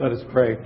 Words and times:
Let 0.00 0.12
us 0.12 0.22
pray. 0.30 0.56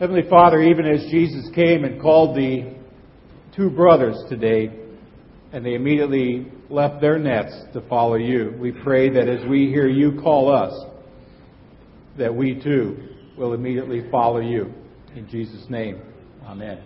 Heavenly 0.00 0.28
Father, 0.28 0.60
even 0.60 0.84
as 0.86 1.02
Jesus 1.08 1.48
came 1.54 1.84
and 1.84 2.02
called 2.02 2.36
the 2.36 2.74
two 3.54 3.70
brothers 3.70 4.16
today, 4.28 4.72
and 5.52 5.64
they 5.64 5.74
immediately 5.74 6.50
left 6.68 7.00
their 7.00 7.16
nets 7.16 7.52
to 7.74 7.80
follow 7.82 8.16
you, 8.16 8.56
we 8.58 8.72
pray 8.72 9.08
that 9.10 9.28
as 9.28 9.48
we 9.48 9.66
hear 9.66 9.86
you 9.86 10.20
call 10.20 10.52
us, 10.52 10.74
that 12.18 12.34
we 12.34 12.60
too 12.60 12.96
will 13.36 13.54
immediately 13.54 14.02
follow 14.10 14.40
you. 14.40 14.74
In 15.14 15.28
Jesus' 15.28 15.64
name, 15.70 16.02
amen. 16.44 16.82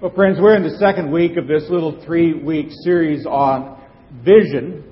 Well, 0.00 0.14
friends, 0.14 0.38
we're 0.40 0.56
in 0.56 0.62
the 0.62 0.78
second 0.78 1.12
week 1.12 1.36
of 1.36 1.46
this 1.46 1.64
little 1.68 2.02
three 2.06 2.32
week 2.32 2.68
series 2.82 3.26
on 3.26 3.78
vision. 4.24 4.91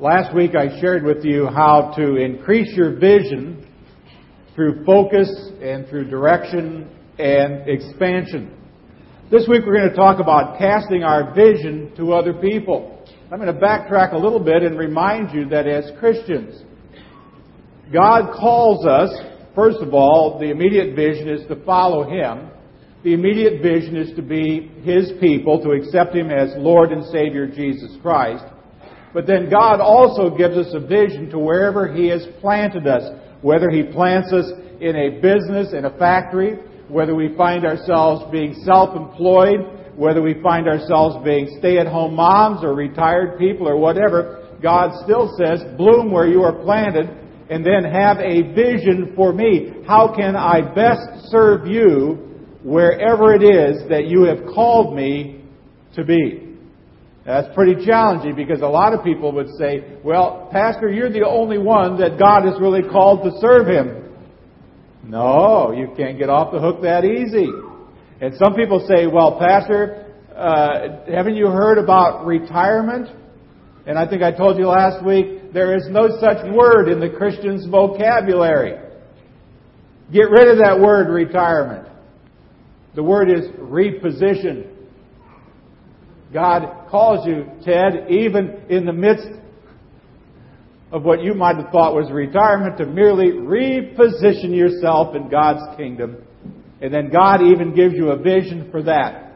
Last 0.00 0.32
week 0.32 0.52
I 0.54 0.80
shared 0.80 1.02
with 1.02 1.24
you 1.24 1.48
how 1.48 1.92
to 1.96 2.14
increase 2.18 2.72
your 2.76 3.00
vision 3.00 3.66
through 4.54 4.84
focus 4.84 5.28
and 5.60 5.88
through 5.88 6.08
direction 6.08 6.88
and 7.18 7.68
expansion. 7.68 8.56
This 9.28 9.48
week 9.48 9.62
we're 9.66 9.76
going 9.76 9.90
to 9.90 9.96
talk 9.96 10.20
about 10.20 10.56
casting 10.56 11.02
our 11.02 11.34
vision 11.34 11.92
to 11.96 12.12
other 12.12 12.32
people. 12.32 13.04
I'm 13.32 13.40
going 13.40 13.52
to 13.52 13.60
backtrack 13.60 14.12
a 14.12 14.16
little 14.16 14.38
bit 14.38 14.62
and 14.62 14.78
remind 14.78 15.34
you 15.34 15.48
that 15.48 15.66
as 15.66 15.90
Christians, 15.98 16.62
God 17.92 18.32
calls 18.38 18.86
us, 18.86 19.10
first 19.56 19.78
of 19.78 19.94
all, 19.94 20.38
the 20.38 20.48
immediate 20.48 20.94
vision 20.94 21.28
is 21.28 21.44
to 21.48 21.56
follow 21.64 22.08
Him. 22.08 22.50
The 23.02 23.14
immediate 23.14 23.62
vision 23.62 23.96
is 23.96 24.14
to 24.14 24.22
be 24.22 24.70
His 24.84 25.10
people, 25.20 25.60
to 25.60 25.70
accept 25.70 26.14
Him 26.14 26.30
as 26.30 26.50
Lord 26.56 26.92
and 26.92 27.04
Savior 27.06 27.48
Jesus 27.48 27.96
Christ. 28.00 28.44
But 29.14 29.26
then 29.26 29.50
God 29.50 29.80
also 29.80 30.36
gives 30.36 30.56
us 30.56 30.72
a 30.74 30.80
vision 30.80 31.30
to 31.30 31.38
wherever 31.38 31.92
He 31.92 32.08
has 32.08 32.26
planted 32.40 32.86
us, 32.86 33.10
whether 33.42 33.70
He 33.70 33.82
plants 33.82 34.32
us 34.32 34.50
in 34.80 34.96
a 34.96 35.20
business, 35.20 35.72
in 35.72 35.84
a 35.84 35.98
factory, 35.98 36.58
whether 36.88 37.14
we 37.14 37.34
find 37.36 37.64
ourselves 37.66 38.30
being 38.30 38.54
self-employed, 38.64 39.94
whether 39.96 40.22
we 40.22 40.40
find 40.42 40.68
ourselves 40.68 41.16
being 41.24 41.56
stay-at-home 41.58 42.14
moms 42.14 42.62
or 42.62 42.74
retired 42.74 43.38
people 43.38 43.68
or 43.68 43.76
whatever, 43.76 44.56
God 44.62 44.92
still 45.04 45.34
says, 45.36 45.60
bloom 45.76 46.10
where 46.10 46.28
you 46.28 46.42
are 46.42 46.62
planted 46.64 47.08
and 47.50 47.64
then 47.64 47.84
have 47.84 48.18
a 48.18 48.54
vision 48.54 49.12
for 49.16 49.32
me. 49.32 49.82
How 49.86 50.14
can 50.14 50.36
I 50.36 50.60
best 50.74 51.30
serve 51.30 51.66
you 51.66 52.58
wherever 52.62 53.34
it 53.34 53.42
is 53.42 53.88
that 53.88 54.06
you 54.06 54.24
have 54.24 54.54
called 54.54 54.94
me 54.94 55.44
to 55.94 56.04
be? 56.04 56.47
That's 57.28 57.54
pretty 57.54 57.84
challenging 57.84 58.34
because 58.34 58.62
a 58.62 58.66
lot 58.66 58.94
of 58.94 59.04
people 59.04 59.32
would 59.32 59.50
say, 59.58 59.84
well, 60.02 60.48
Pastor, 60.50 60.88
you're 60.88 61.12
the 61.12 61.26
only 61.28 61.58
one 61.58 61.98
that 61.98 62.18
God 62.18 62.46
has 62.46 62.58
really 62.58 62.80
called 62.80 63.22
to 63.24 63.38
serve 63.38 63.66
Him. 63.66 64.14
No, 65.04 65.72
you 65.72 65.92
can't 65.94 66.16
get 66.18 66.30
off 66.30 66.54
the 66.54 66.58
hook 66.58 66.80
that 66.80 67.04
easy. 67.04 67.50
And 68.22 68.34
some 68.42 68.54
people 68.54 68.82
say, 68.88 69.06
well, 69.06 69.38
Pastor, 69.38 70.06
uh, 70.34 71.04
haven't 71.12 71.36
you 71.36 71.48
heard 71.48 71.76
about 71.76 72.24
retirement? 72.24 73.14
And 73.86 73.98
I 73.98 74.08
think 74.08 74.22
I 74.22 74.32
told 74.32 74.56
you 74.56 74.66
last 74.66 75.04
week, 75.04 75.52
there 75.52 75.76
is 75.76 75.86
no 75.90 76.08
such 76.20 76.50
word 76.50 76.88
in 76.88 76.98
the 76.98 77.10
Christian's 77.10 77.66
vocabulary. 77.66 78.82
Get 80.10 80.30
rid 80.30 80.48
of 80.48 80.56
that 80.64 80.80
word 80.80 81.10
retirement. 81.10 81.88
The 82.94 83.02
word 83.02 83.30
is 83.30 83.48
reposition. 83.58 84.77
God 86.32 86.88
calls 86.90 87.26
you, 87.26 87.46
Ted, 87.64 88.10
even 88.10 88.62
in 88.68 88.84
the 88.84 88.92
midst 88.92 89.28
of 90.92 91.02
what 91.02 91.22
you 91.22 91.34
might 91.34 91.56
have 91.56 91.70
thought 91.70 91.94
was 91.94 92.10
retirement, 92.10 92.78
to 92.78 92.86
merely 92.86 93.32
reposition 93.32 94.54
yourself 94.54 95.14
in 95.14 95.28
God's 95.28 95.76
kingdom. 95.76 96.16
And 96.80 96.92
then 96.92 97.10
God 97.10 97.42
even 97.42 97.74
gives 97.74 97.94
you 97.94 98.10
a 98.10 98.16
vision 98.16 98.70
for 98.70 98.82
that. 98.84 99.32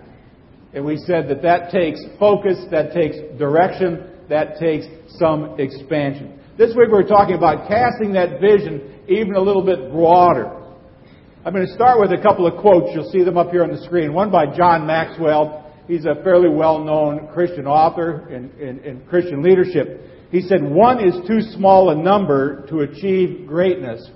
And 0.75 0.85
we 0.85 0.97
said 0.97 1.29
that 1.29 1.42
that 1.42 1.70
takes 1.70 2.01
focus, 2.19 2.58
that 2.70 2.92
takes 2.92 3.17
direction, 3.39 4.09
that 4.29 4.59
takes 4.59 4.86
some 5.19 5.59
expansion. 5.59 6.41
This 6.57 6.74
week 6.77 6.89
we're 6.91 7.07
talking 7.07 7.35
about 7.35 7.69
casting 7.69 8.13
that 8.14 8.41
vision 8.41 9.05
even 9.09 9.35
a 9.35 9.41
little 9.41 9.64
bit 9.64 9.91
broader. 9.91 10.59
I'm 11.45 11.53
going 11.53 11.67
to 11.67 11.73
start 11.74 12.01
with 12.01 12.13
a 12.13 12.23
couple 12.23 12.47
of 12.47 12.61
quotes. 12.61 12.95
You'll 12.95 13.11
see 13.11 13.24
them 13.24 13.36
up 13.36 13.51
here 13.51 13.64
on 13.64 13.70
the 13.70 13.83
screen. 13.83 14.13
One 14.14 14.30
by 14.30 14.47
John 14.57 14.86
Maxwell. 14.86 15.61
He's 15.89 16.05
a 16.05 16.23
fairly 16.23 16.48
well-known 16.48 17.29
Christian 17.33 17.67
author 17.67 18.29
in 18.31 19.03
Christian 19.09 19.43
leadership. 19.43 20.01
He 20.31 20.41
said, 20.41 20.63
one 20.63 21.07
is 21.07 21.15
too 21.27 21.41
small 21.57 21.91
a 21.91 21.95
number 21.95 22.67
to 22.69 22.81
achieve 22.81 23.47
greatness. 23.47 24.11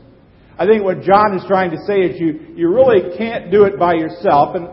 I 0.59 0.65
think 0.65 0.83
what 0.83 1.03
John 1.03 1.37
is 1.37 1.45
trying 1.47 1.71
to 1.73 1.79
say 1.87 1.97
is 1.97 2.19
you, 2.19 2.55
you 2.57 2.73
really 2.73 3.17
can't 3.19 3.51
do 3.51 3.65
it 3.65 3.79
by 3.79 3.95
yourself. 3.95 4.57
And, 4.57 4.69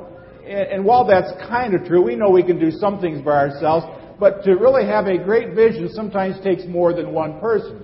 and 0.48 0.86
while 0.86 1.06
that's 1.06 1.32
kind 1.50 1.74
of 1.74 1.86
true, 1.86 2.02
we 2.02 2.16
know 2.16 2.30
we 2.30 2.44
can 2.44 2.60
do 2.60 2.72
some 2.72 3.00
things 3.02 3.22
by 3.22 3.50
ourselves, 3.50 3.86
but 4.20 4.44
to 4.46 4.54
really 4.54 4.86
have 4.86 5.08
a 5.08 5.18
great 5.18 5.54
vision 5.54 5.90
sometimes 5.92 6.42
takes 6.42 6.64
more 6.66 6.94
than 6.94 7.12
one 7.12 7.40
person. 7.42 7.84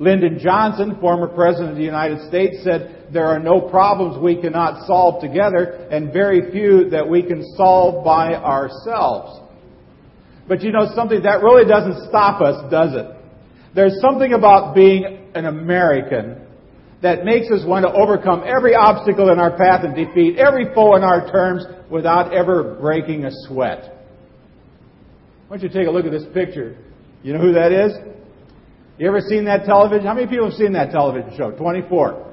Lyndon 0.00 0.40
Johnson, 0.42 0.98
former 1.00 1.28
President 1.28 1.70
of 1.70 1.76
the 1.76 1.84
United 1.84 2.26
States, 2.28 2.56
said, 2.64 3.08
There 3.12 3.26
are 3.26 3.38
no 3.38 3.60
problems 3.60 4.20
we 4.20 4.40
cannot 4.40 4.86
solve 4.86 5.20
together, 5.20 5.86
and 5.90 6.12
very 6.12 6.50
few 6.50 6.90
that 6.90 7.08
we 7.08 7.22
can 7.22 7.44
solve 7.56 8.04
by 8.04 8.34
ourselves. 8.34 9.40
But 10.48 10.62
you 10.62 10.72
know 10.72 10.90
something, 10.94 11.22
that 11.22 11.42
really 11.42 11.68
doesn't 11.68 12.08
stop 12.08 12.42
us, 12.42 12.70
does 12.70 12.94
it? 12.94 13.06
There's 13.74 14.00
something 14.00 14.32
about 14.32 14.74
being 14.74 15.30
an 15.34 15.46
American 15.46 16.40
that 17.02 17.24
makes 17.24 17.50
us 17.50 17.64
want 17.66 17.84
to 17.84 17.92
overcome 17.92 18.42
every 18.46 18.74
obstacle 18.74 19.30
in 19.30 19.38
our 19.38 19.56
path 19.56 19.84
and 19.84 19.94
defeat 19.94 20.38
every 20.38 20.74
foe 20.74 20.96
in 20.96 21.02
our 21.02 21.30
terms 21.30 21.64
without 21.90 22.32
ever 22.32 22.76
breaking 22.80 23.24
a 23.24 23.30
sweat. 23.46 23.94
Why 25.48 25.56
don't 25.56 25.62
you 25.62 25.68
take 25.68 25.86
a 25.86 25.90
look 25.90 26.06
at 26.06 26.12
this 26.12 26.24
picture? 26.32 26.76
You 27.22 27.34
know 27.34 27.40
who 27.40 27.52
that 27.52 27.72
is? 27.72 27.92
You 28.96 29.08
ever 29.08 29.20
seen 29.20 29.46
that 29.46 29.64
television? 29.64 30.06
How 30.06 30.14
many 30.14 30.28
people 30.28 30.50
have 30.50 30.54
seen 30.56 30.72
that 30.74 30.92
television 30.92 31.36
show? 31.36 31.50
24. 31.50 32.32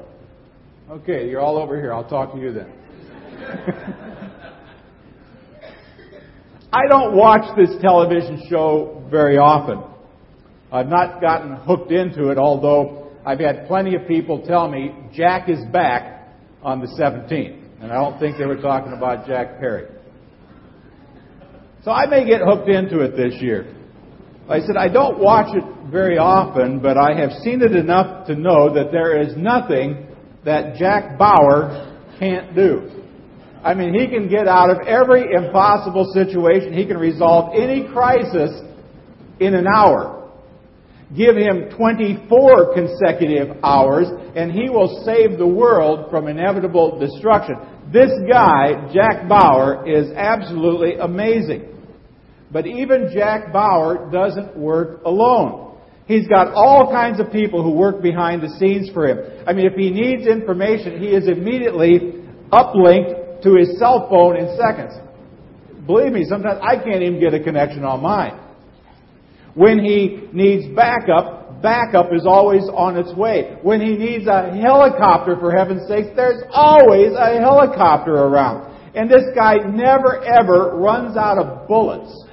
Okay, 0.91 1.27
you're 1.27 1.41
all 1.41 1.57
over 1.57 1.75
here. 1.75 1.91
I'll 1.91 2.07
talk 2.07 2.33
to 2.33 2.39
you 2.39 2.53
then. 2.53 2.71
I 6.73 6.87
don't 6.87 7.15
watch 7.15 7.57
this 7.57 7.71
television 7.81 8.43
show 8.47 9.03
very 9.09 9.37
often. 9.37 9.83
I've 10.71 10.87
not 10.87 11.19
gotten 11.19 11.55
hooked 11.55 11.91
into 11.91 12.29
it, 12.29 12.37
although 12.37 13.11
I've 13.25 13.39
had 13.39 13.67
plenty 13.67 13.95
of 13.95 14.07
people 14.07 14.45
tell 14.45 14.69
me 14.69 14.93
Jack 15.13 15.49
is 15.49 15.59
back 15.73 16.29
on 16.61 16.79
the 16.79 16.87
17th. 16.87 17.57
And 17.81 17.91
I 17.91 17.95
don't 17.95 18.19
think 18.19 18.37
they 18.37 18.45
were 18.45 18.61
talking 18.61 18.93
about 18.93 19.25
Jack 19.25 19.59
Perry. 19.59 19.87
So 21.83 21.89
I 21.89 22.05
may 22.05 22.23
get 22.25 22.41
hooked 22.41 22.69
into 22.69 22.99
it 22.99 23.17
this 23.17 23.41
year. 23.41 23.75
I 24.51 24.59
said, 24.59 24.75
I 24.77 24.89
don't 24.89 25.19
watch 25.19 25.55
it 25.55 25.63
very 25.89 26.17
often, 26.17 26.79
but 26.79 26.97
I 26.97 27.17
have 27.17 27.31
seen 27.41 27.61
it 27.61 27.75
enough 27.75 28.27
to 28.27 28.35
know 28.35 28.73
that 28.73 28.91
there 28.91 29.19
is 29.21 29.35
nothing 29.37 30.07
that 30.43 30.75
Jack 30.75 31.17
Bauer 31.17 31.97
can't 32.19 32.53
do. 32.53 32.89
I 33.63 33.73
mean, 33.73 33.93
he 33.93 34.07
can 34.07 34.27
get 34.27 34.47
out 34.47 34.69
of 34.69 34.87
every 34.87 35.33
impossible 35.33 36.11
situation. 36.13 36.73
He 36.73 36.85
can 36.85 36.97
resolve 36.97 37.53
any 37.55 37.87
crisis 37.93 38.51
in 39.39 39.53
an 39.53 39.67
hour. 39.67 40.29
Give 41.15 41.35
him 41.35 41.69
24 41.77 42.73
consecutive 42.73 43.57
hours, 43.63 44.07
and 44.35 44.51
he 44.51 44.69
will 44.69 45.03
save 45.05 45.37
the 45.37 45.47
world 45.47 46.09
from 46.09 46.27
inevitable 46.27 46.99
destruction. 46.99 47.55
This 47.91 48.11
guy, 48.31 48.91
Jack 48.93 49.27
Bauer, 49.27 49.87
is 49.87 50.11
absolutely 50.15 50.95
amazing. 50.95 51.67
But 52.51 52.67
even 52.67 53.11
Jack 53.13 53.53
Bauer 53.53 54.09
doesn't 54.11 54.57
work 54.57 55.01
alone. 55.05 55.77
He's 56.05 56.27
got 56.27 56.53
all 56.53 56.91
kinds 56.91 57.19
of 57.19 57.31
people 57.31 57.63
who 57.63 57.71
work 57.71 58.01
behind 58.01 58.41
the 58.41 58.49
scenes 58.59 58.89
for 58.93 59.07
him. 59.07 59.45
I 59.47 59.53
mean, 59.53 59.65
if 59.65 59.73
he 59.73 59.89
needs 59.89 60.27
information, 60.27 60.99
he 60.99 61.07
is 61.07 61.27
immediately 61.27 62.21
uplinked 62.51 63.43
to 63.43 63.55
his 63.55 63.79
cell 63.79 64.07
phone 64.09 64.35
in 64.35 64.57
seconds. 64.57 64.93
Believe 65.87 66.11
me, 66.11 66.25
sometimes 66.27 66.59
I 66.61 66.75
can't 66.75 67.01
even 67.01 67.19
get 67.19 67.33
a 67.33 67.41
connection 67.41 67.85
on 67.85 68.01
mine. 68.01 68.37
When 69.53 69.83
he 69.83 70.27
needs 70.33 70.75
backup, 70.75 71.61
backup 71.61 72.13
is 72.13 72.25
always 72.25 72.63
on 72.73 72.97
its 72.97 73.13
way. 73.15 73.57
When 73.61 73.81
he 73.81 73.95
needs 73.95 74.27
a 74.27 74.51
helicopter, 74.51 75.37
for 75.39 75.51
heaven's 75.51 75.87
sakes, 75.87 76.09
there's 76.15 76.43
always 76.51 77.11
a 77.13 77.39
helicopter 77.39 78.13
around. 78.13 78.69
And 78.95 79.09
this 79.09 79.23
guy 79.33 79.55
never 79.65 80.23
ever 80.23 80.75
runs 80.75 81.15
out 81.15 81.37
of 81.37 81.67
bullets. 81.67 82.25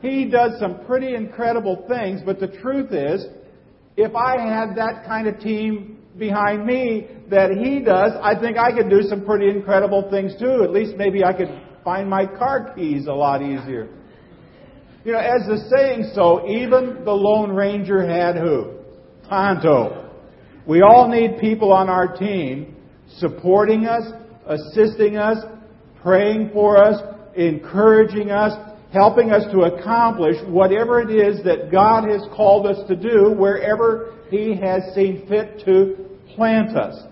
He 0.00 0.26
does 0.26 0.58
some 0.58 0.84
pretty 0.86 1.14
incredible 1.14 1.84
things, 1.88 2.20
but 2.24 2.40
the 2.40 2.48
truth 2.48 2.92
is, 2.92 3.26
if 3.96 4.14
I 4.14 4.40
had 4.40 4.76
that 4.76 5.04
kind 5.06 5.26
of 5.26 5.38
team 5.40 5.98
behind 6.18 6.64
me 6.64 7.08
that 7.28 7.50
he 7.50 7.80
does, 7.80 8.12
I 8.22 8.38
think 8.38 8.56
I 8.56 8.72
could 8.72 8.88
do 8.88 9.02
some 9.02 9.24
pretty 9.24 9.48
incredible 9.50 10.08
things 10.10 10.34
too. 10.38 10.62
At 10.64 10.70
least 10.70 10.96
maybe 10.96 11.22
I 11.24 11.32
could 11.32 11.48
find 11.84 12.08
my 12.08 12.26
car 12.26 12.72
keys 12.74 13.06
a 13.06 13.12
lot 13.12 13.42
easier. 13.42 13.88
You 15.04 15.12
know, 15.12 15.18
as 15.18 15.46
the 15.46 15.68
saying 15.76 16.10
so, 16.14 16.48
even 16.48 17.04
the 17.04 17.12
Lone 17.12 17.52
Ranger 17.52 18.06
had 18.06 18.36
who? 18.36 18.74
Tonto. 19.28 20.10
We 20.66 20.82
all 20.82 21.08
need 21.08 21.40
people 21.40 21.72
on 21.72 21.88
our 21.88 22.16
team 22.16 22.76
supporting 23.16 23.86
us, 23.86 24.02
assisting 24.46 25.16
us, 25.16 25.38
praying 26.02 26.50
for 26.52 26.76
us, 26.76 27.00
encouraging 27.34 28.30
us, 28.30 28.69
helping 28.92 29.30
us 29.30 29.44
to 29.52 29.62
accomplish 29.62 30.36
whatever 30.46 31.00
it 31.00 31.10
is 31.10 31.42
that 31.44 31.70
God 31.70 32.08
has 32.08 32.22
called 32.34 32.66
us 32.66 32.78
to 32.88 32.96
do 32.96 33.32
wherever 33.32 34.14
He 34.30 34.56
has 34.56 34.94
seen 34.94 35.26
fit 35.28 35.64
to 35.64 36.06
plant 36.34 36.76
us. 36.76 37.06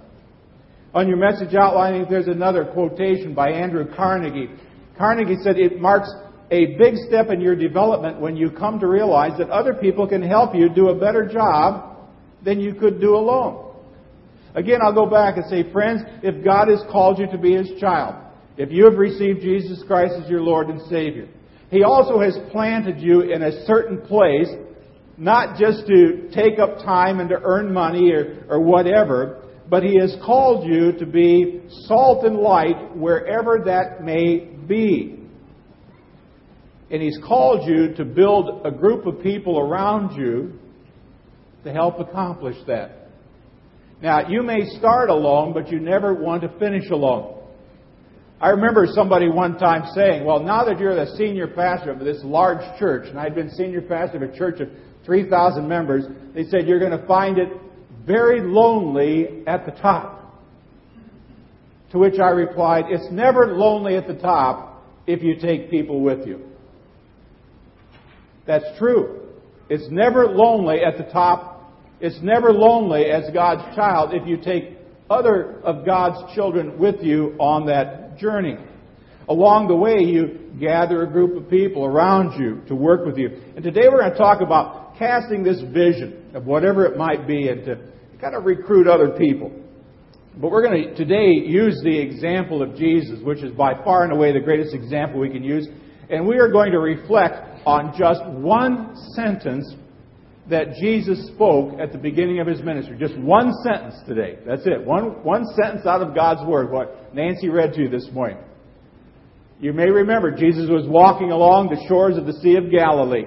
On 0.94 1.06
your 1.06 1.18
message 1.18 1.54
outlining, 1.54 2.06
there's 2.08 2.26
another 2.26 2.64
quotation 2.64 3.34
by 3.34 3.50
Andrew 3.50 3.84
Carnegie. 3.94 4.48
Carnegie 4.96 5.36
said 5.42 5.58
it 5.58 5.80
marks 5.80 6.10
a 6.50 6.76
big 6.78 6.96
step 7.06 7.28
in 7.28 7.40
your 7.40 7.54
development 7.54 8.20
when 8.20 8.36
you 8.36 8.50
come 8.50 8.80
to 8.80 8.86
realize 8.86 9.36
that 9.38 9.50
other 9.50 9.74
people 9.74 10.08
can 10.08 10.22
help 10.22 10.54
you 10.54 10.68
do 10.68 10.88
a 10.88 10.98
better 10.98 11.28
job 11.28 11.98
than 12.44 12.58
you 12.58 12.74
could 12.74 13.00
do 13.00 13.14
alone. 13.14 13.76
Again, 14.54 14.80
I'll 14.82 14.94
go 14.94 15.06
back 15.06 15.36
and 15.36 15.44
say, 15.46 15.70
friends, 15.70 16.02
if 16.22 16.42
God 16.42 16.68
has 16.68 16.82
called 16.90 17.18
you 17.18 17.26
to 17.30 17.38
be 17.38 17.54
His 17.54 17.70
child, 17.78 18.16
if 18.56 18.72
you 18.72 18.86
have 18.86 18.98
received 18.98 19.40
Jesus 19.42 19.84
Christ 19.86 20.14
as 20.20 20.28
your 20.28 20.40
Lord 20.40 20.68
and 20.68 20.80
Savior, 20.88 21.28
He 21.70 21.82
also 21.82 22.20
has 22.20 22.38
planted 22.50 23.00
you 23.00 23.20
in 23.20 23.42
a 23.42 23.64
certain 23.66 24.00
place, 24.00 24.48
not 25.16 25.58
just 25.58 25.86
to 25.86 26.30
take 26.32 26.58
up 26.58 26.78
time 26.78 27.20
and 27.20 27.28
to 27.28 27.40
earn 27.42 27.72
money 27.72 28.10
or, 28.12 28.46
or 28.48 28.60
whatever, 28.60 29.44
but 29.68 29.82
He 29.82 29.98
has 30.00 30.16
called 30.24 30.66
you 30.66 30.92
to 30.92 31.04
be 31.04 31.60
salt 31.86 32.24
and 32.24 32.36
light 32.36 32.96
wherever 32.96 33.62
that 33.66 34.02
may 34.02 34.48
be. 34.66 35.20
And 36.90 37.02
He's 37.02 37.18
called 37.26 37.68
you 37.68 37.94
to 37.96 38.04
build 38.04 38.62
a 38.64 38.70
group 38.70 39.06
of 39.06 39.22
people 39.22 39.58
around 39.58 40.16
you 40.16 40.58
to 41.64 41.72
help 41.72 42.00
accomplish 42.00 42.56
that. 42.66 43.10
Now, 44.00 44.28
you 44.28 44.42
may 44.42 44.64
start 44.78 45.10
alone, 45.10 45.52
but 45.52 45.70
you 45.70 45.80
never 45.80 46.14
want 46.14 46.42
to 46.42 46.58
finish 46.58 46.88
alone. 46.90 47.37
I 48.40 48.50
remember 48.50 48.86
somebody 48.92 49.28
one 49.28 49.58
time 49.58 49.90
saying, 49.94 50.24
Well, 50.24 50.40
now 50.40 50.64
that 50.64 50.78
you're 50.78 50.94
the 50.94 51.16
senior 51.16 51.48
pastor 51.48 51.90
of 51.90 51.98
this 51.98 52.18
large 52.22 52.62
church, 52.78 53.08
and 53.08 53.18
I'd 53.18 53.34
been 53.34 53.50
senior 53.50 53.82
pastor 53.82 54.22
of 54.22 54.30
a 54.30 54.36
church 54.36 54.60
of 54.60 54.68
3,000 55.04 55.66
members, 55.66 56.04
they 56.34 56.44
said, 56.44 56.68
You're 56.68 56.78
going 56.78 56.96
to 56.98 57.06
find 57.06 57.38
it 57.38 57.48
very 58.06 58.40
lonely 58.40 59.42
at 59.46 59.66
the 59.66 59.72
top. 59.72 60.14
To 61.90 61.98
which 61.98 62.20
I 62.20 62.30
replied, 62.30 62.84
It's 62.90 63.10
never 63.10 63.46
lonely 63.46 63.96
at 63.96 64.06
the 64.06 64.14
top 64.14 64.84
if 65.06 65.22
you 65.22 65.36
take 65.40 65.70
people 65.70 66.00
with 66.00 66.26
you. 66.26 66.44
That's 68.46 68.78
true. 68.78 69.26
It's 69.68 69.90
never 69.90 70.26
lonely 70.26 70.80
at 70.84 70.96
the 70.96 71.10
top. 71.12 71.72
It's 72.00 72.20
never 72.22 72.52
lonely 72.52 73.06
as 73.06 73.24
God's 73.34 73.74
child 73.74 74.14
if 74.14 74.28
you 74.28 74.36
take 74.36 74.78
other 75.10 75.60
of 75.62 75.84
God's 75.84 76.34
children 76.34 76.78
with 76.78 77.02
you 77.02 77.34
on 77.38 77.66
that 77.66 78.07
journey. 78.18 78.56
Along 79.28 79.68
the 79.68 79.76
way, 79.76 79.98
you 80.00 80.52
gather 80.58 81.02
a 81.02 81.10
group 81.10 81.36
of 81.36 81.50
people 81.50 81.84
around 81.84 82.40
you 82.40 82.62
to 82.66 82.74
work 82.74 83.04
with 83.04 83.18
you. 83.18 83.28
And 83.54 83.62
today 83.62 83.88
we're 83.90 84.00
going 84.00 84.12
to 84.12 84.18
talk 84.18 84.40
about 84.40 84.96
casting 84.98 85.42
this 85.42 85.60
vision 85.72 86.30
of 86.34 86.46
whatever 86.46 86.86
it 86.86 86.96
might 86.96 87.26
be 87.26 87.48
and 87.48 87.64
to 87.66 87.76
kind 88.20 88.34
of 88.34 88.44
recruit 88.44 88.88
other 88.88 89.10
people. 89.10 89.52
But 90.40 90.50
we're 90.50 90.62
going 90.62 90.82
to 90.82 90.94
today 90.94 91.30
use 91.30 91.80
the 91.82 91.98
example 91.98 92.62
of 92.62 92.76
Jesus, 92.76 93.20
which 93.22 93.42
is 93.42 93.52
by 93.52 93.74
far 93.84 94.04
and 94.04 94.12
away 94.12 94.32
the 94.32 94.40
greatest 94.40 94.74
example 94.74 95.20
we 95.20 95.30
can 95.30 95.44
use. 95.44 95.66
And 96.10 96.26
we 96.26 96.38
are 96.38 96.48
going 96.48 96.72
to 96.72 96.78
reflect 96.78 97.66
on 97.66 97.94
just 97.98 98.24
one 98.24 98.96
sentence 99.14 99.74
that 100.50 100.74
Jesus 100.80 101.26
spoke 101.28 101.78
at 101.78 101.92
the 101.92 101.98
beginning 101.98 102.40
of 102.40 102.46
his 102.46 102.62
ministry. 102.62 102.96
Just 102.98 103.18
one 103.18 103.52
sentence 103.62 103.96
today. 104.06 104.38
That's 104.46 104.66
it. 104.66 104.84
One, 104.84 105.22
one 105.22 105.44
sentence 105.60 105.86
out 105.86 106.00
of 106.00 106.14
God's 106.14 106.46
Word, 106.48 106.70
what 106.70 107.14
Nancy 107.14 107.48
read 107.48 107.74
to 107.74 107.82
you 107.82 107.88
this 107.88 108.08
morning. 108.12 108.38
You 109.60 109.72
may 109.72 109.90
remember 109.90 110.30
Jesus 110.30 110.70
was 110.70 110.86
walking 110.86 111.32
along 111.32 111.68
the 111.68 111.84
shores 111.88 112.16
of 112.16 112.26
the 112.26 112.32
Sea 112.34 112.56
of 112.56 112.70
Galilee. 112.70 113.26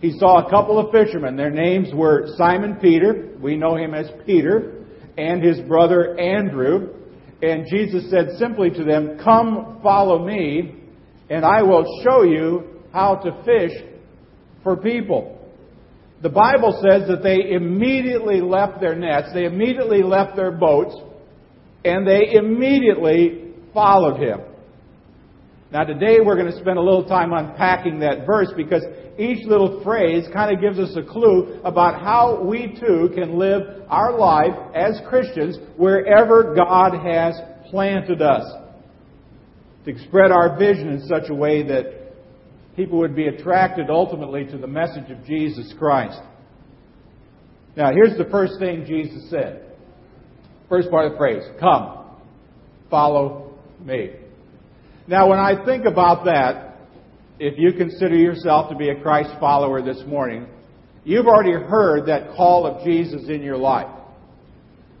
He 0.00 0.18
saw 0.18 0.44
a 0.44 0.50
couple 0.50 0.78
of 0.78 0.90
fishermen. 0.90 1.36
Their 1.36 1.50
names 1.50 1.88
were 1.94 2.34
Simon 2.36 2.76
Peter, 2.80 3.36
we 3.40 3.56
know 3.56 3.76
him 3.76 3.94
as 3.94 4.10
Peter, 4.26 4.84
and 5.16 5.42
his 5.42 5.60
brother 5.60 6.18
Andrew. 6.18 6.94
And 7.42 7.66
Jesus 7.70 8.10
said 8.10 8.36
simply 8.38 8.70
to 8.70 8.84
them, 8.84 9.18
Come 9.22 9.80
follow 9.82 10.24
me, 10.24 10.74
and 11.30 11.44
I 11.44 11.62
will 11.62 11.84
show 12.02 12.22
you 12.22 12.80
how 12.92 13.16
to 13.16 13.42
fish 13.44 13.72
for 14.62 14.76
people. 14.76 15.33
The 16.22 16.28
Bible 16.30 16.80
says 16.82 17.08
that 17.08 17.22
they 17.22 17.54
immediately 17.54 18.40
left 18.40 18.80
their 18.80 18.94
nets, 18.94 19.28
they 19.34 19.44
immediately 19.44 20.02
left 20.02 20.36
their 20.36 20.52
boats, 20.52 20.94
and 21.84 22.06
they 22.06 22.34
immediately 22.34 23.52
followed 23.74 24.18
him. 24.18 24.40
Now, 25.70 25.82
today 25.82 26.18
we're 26.24 26.36
going 26.36 26.52
to 26.52 26.60
spend 26.60 26.78
a 26.78 26.82
little 26.82 27.04
time 27.04 27.32
unpacking 27.32 27.98
that 27.98 28.26
verse 28.26 28.48
because 28.56 28.84
each 29.18 29.44
little 29.44 29.82
phrase 29.82 30.24
kind 30.32 30.54
of 30.54 30.62
gives 30.62 30.78
us 30.78 30.96
a 30.96 31.02
clue 31.02 31.60
about 31.64 32.00
how 32.00 32.44
we 32.44 32.78
too 32.80 33.10
can 33.14 33.38
live 33.38 33.62
our 33.88 34.16
life 34.16 34.54
as 34.74 35.00
Christians 35.08 35.58
wherever 35.76 36.54
God 36.54 36.94
has 37.04 37.34
planted 37.70 38.22
us. 38.22 38.44
To 39.86 39.98
spread 40.04 40.30
our 40.30 40.56
vision 40.56 40.88
in 40.88 41.06
such 41.06 41.28
a 41.28 41.34
way 41.34 41.62
that 41.64 41.93
people 42.76 42.98
would 42.98 43.14
be 43.14 43.26
attracted 43.26 43.90
ultimately 43.90 44.44
to 44.46 44.58
the 44.58 44.66
message 44.66 45.10
of 45.10 45.24
Jesus 45.24 45.72
Christ. 45.78 46.20
Now, 47.76 47.90
here's 47.92 48.16
the 48.16 48.30
first 48.30 48.58
thing 48.58 48.84
Jesus 48.86 49.28
said. 49.30 49.64
First 50.68 50.90
part 50.90 51.06
of 51.06 51.12
the 51.12 51.18
phrase 51.18 51.42
Come, 51.60 52.06
follow 52.90 53.54
me. 53.84 54.10
Now, 55.06 55.28
when 55.28 55.38
I 55.38 55.64
think 55.64 55.84
about 55.84 56.24
that, 56.24 56.78
if 57.38 57.58
you 57.58 57.72
consider 57.72 58.16
yourself 58.16 58.70
to 58.70 58.76
be 58.76 58.88
a 58.90 59.00
Christ 59.00 59.30
follower 59.40 59.82
this 59.82 60.02
morning, 60.06 60.46
you've 61.04 61.26
already 61.26 61.52
heard 61.52 62.06
that 62.06 62.34
call 62.36 62.66
of 62.66 62.84
Jesus 62.84 63.28
in 63.28 63.42
your 63.42 63.56
life. 63.56 63.90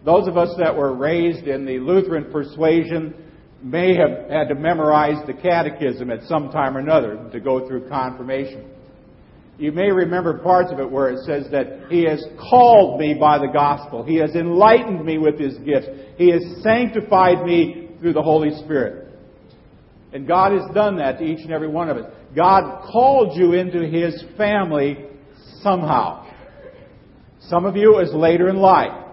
Those 0.04 0.28
of 0.28 0.36
us 0.36 0.54
that 0.58 0.76
were 0.76 0.94
raised 0.94 1.46
in 1.46 1.64
the 1.64 1.78
Lutheran 1.78 2.30
persuasion 2.30 3.14
may 3.64 3.96
have 3.96 4.28
had 4.30 4.48
to 4.48 4.54
memorize 4.54 5.26
the 5.26 5.32
catechism 5.32 6.10
at 6.10 6.22
some 6.24 6.50
time 6.50 6.76
or 6.76 6.80
another 6.80 7.28
to 7.32 7.40
go 7.40 7.66
through 7.66 7.88
confirmation. 7.88 8.70
You 9.56 9.72
may 9.72 9.90
remember 9.90 10.38
parts 10.38 10.70
of 10.70 10.80
it 10.80 10.90
where 10.90 11.08
it 11.10 11.24
says 11.24 11.46
that 11.50 11.86
He 11.88 12.04
has 12.04 12.22
called 12.50 13.00
me 13.00 13.14
by 13.14 13.38
the 13.38 13.50
gospel. 13.52 14.02
He 14.04 14.16
has 14.16 14.34
enlightened 14.34 15.04
me 15.04 15.16
with 15.16 15.38
His 15.38 15.54
gifts. 15.58 15.86
He 16.18 16.30
has 16.30 16.42
sanctified 16.62 17.46
me 17.46 17.88
through 18.00 18.12
the 18.12 18.22
Holy 18.22 18.50
Spirit. 18.64 19.08
And 20.12 20.28
God 20.28 20.52
has 20.52 20.74
done 20.74 20.98
that 20.98 21.18
to 21.18 21.24
each 21.24 21.40
and 21.40 21.52
every 21.52 21.68
one 21.68 21.88
of 21.88 21.96
us. 21.96 22.12
God 22.36 22.82
called 22.90 23.36
you 23.38 23.52
into 23.52 23.86
His 23.86 24.22
family 24.36 25.06
somehow. 25.62 26.30
Some 27.48 27.64
of 27.64 27.76
you 27.76 27.98
is 28.00 28.12
later 28.12 28.48
in 28.48 28.56
life. 28.56 29.03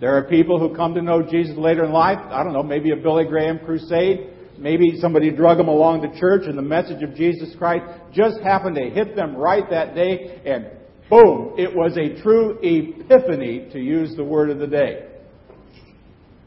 There 0.00 0.14
are 0.16 0.24
people 0.24 0.58
who 0.58 0.74
come 0.76 0.94
to 0.94 1.02
know 1.02 1.22
Jesus 1.22 1.56
later 1.56 1.84
in 1.84 1.92
life. 1.92 2.18
I 2.18 2.42
don't 2.42 2.52
know, 2.52 2.62
maybe 2.62 2.90
a 2.90 2.96
Billy 2.96 3.24
Graham 3.24 3.58
crusade. 3.60 4.30
Maybe 4.58 4.98
somebody 5.00 5.30
drug 5.30 5.58
them 5.58 5.68
along 5.68 6.02
to 6.02 6.18
church 6.18 6.42
and 6.46 6.56
the 6.56 6.62
message 6.62 7.02
of 7.02 7.14
Jesus 7.14 7.54
Christ 7.56 7.84
just 8.12 8.40
happened 8.40 8.76
to 8.76 8.88
hit 8.88 9.14
them 9.14 9.36
right 9.36 9.68
that 9.70 9.94
day 9.94 10.40
and 10.46 10.66
boom, 11.10 11.54
it 11.58 11.74
was 11.74 11.96
a 11.96 12.20
true 12.22 12.58
epiphany 12.62 13.68
to 13.72 13.78
use 13.78 14.16
the 14.16 14.24
word 14.24 14.50
of 14.50 14.58
the 14.58 14.66
day. 14.66 15.06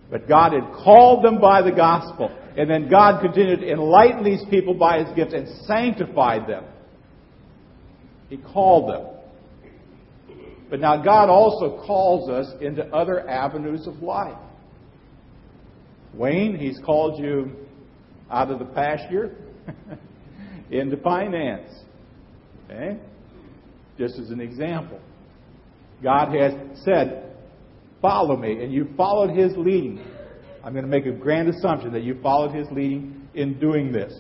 But 0.10 0.28
God 0.28 0.54
had 0.54 0.74
called 0.84 1.24
them 1.24 1.40
by 1.40 1.62
the 1.62 1.72
gospel. 1.72 2.36
And 2.58 2.70
then 2.70 2.90
God 2.90 3.22
continued 3.22 3.62
to 3.62 3.72
enlighten 3.72 4.24
these 4.24 4.44
people 4.50 4.74
by 4.74 5.04
His 5.04 5.16
gifts 5.16 5.34
and 5.34 5.48
sanctified 5.66 6.48
them. 6.48 6.66
He 8.28 8.38
called 8.38 8.90
them. 8.90 9.19
But 10.70 10.80
now 10.80 11.02
God 11.02 11.30
also 11.30 11.84
calls 11.86 12.30
us 12.30 12.54
into 12.62 12.86
other 12.88 13.28
avenues 13.28 13.88
of 13.88 14.02
life. 14.04 14.38
Wayne, 16.14 16.58
He's 16.58 16.80
called 16.86 17.20
you 17.20 17.52
out 18.30 18.52
of 18.52 18.60
the 18.60 18.66
pasture 18.66 19.36
into 20.72 20.98
finance. 20.98 21.72
Okay? 22.66 23.00
Just 23.98 24.20
as 24.20 24.30
an 24.30 24.40
example. 24.40 25.00
God 26.04 26.34
has 26.36 26.54
said, 26.84 27.26
Follow 28.02 28.38
me, 28.38 28.64
and 28.64 28.72
you 28.72 28.88
followed 28.96 29.36
His 29.36 29.52
leading. 29.58 30.02
I'm 30.64 30.74
going 30.74 30.86
to 30.86 30.90
make 30.90 31.06
a 31.06 31.12
grand 31.12 31.50
assumption 31.50 31.92
that 31.94 32.04
you 32.04 32.20
followed 32.22 32.56
His 32.56 32.68
leading 32.72 33.28
in 33.34 33.60
doing 33.60 33.92
this. 33.92 34.14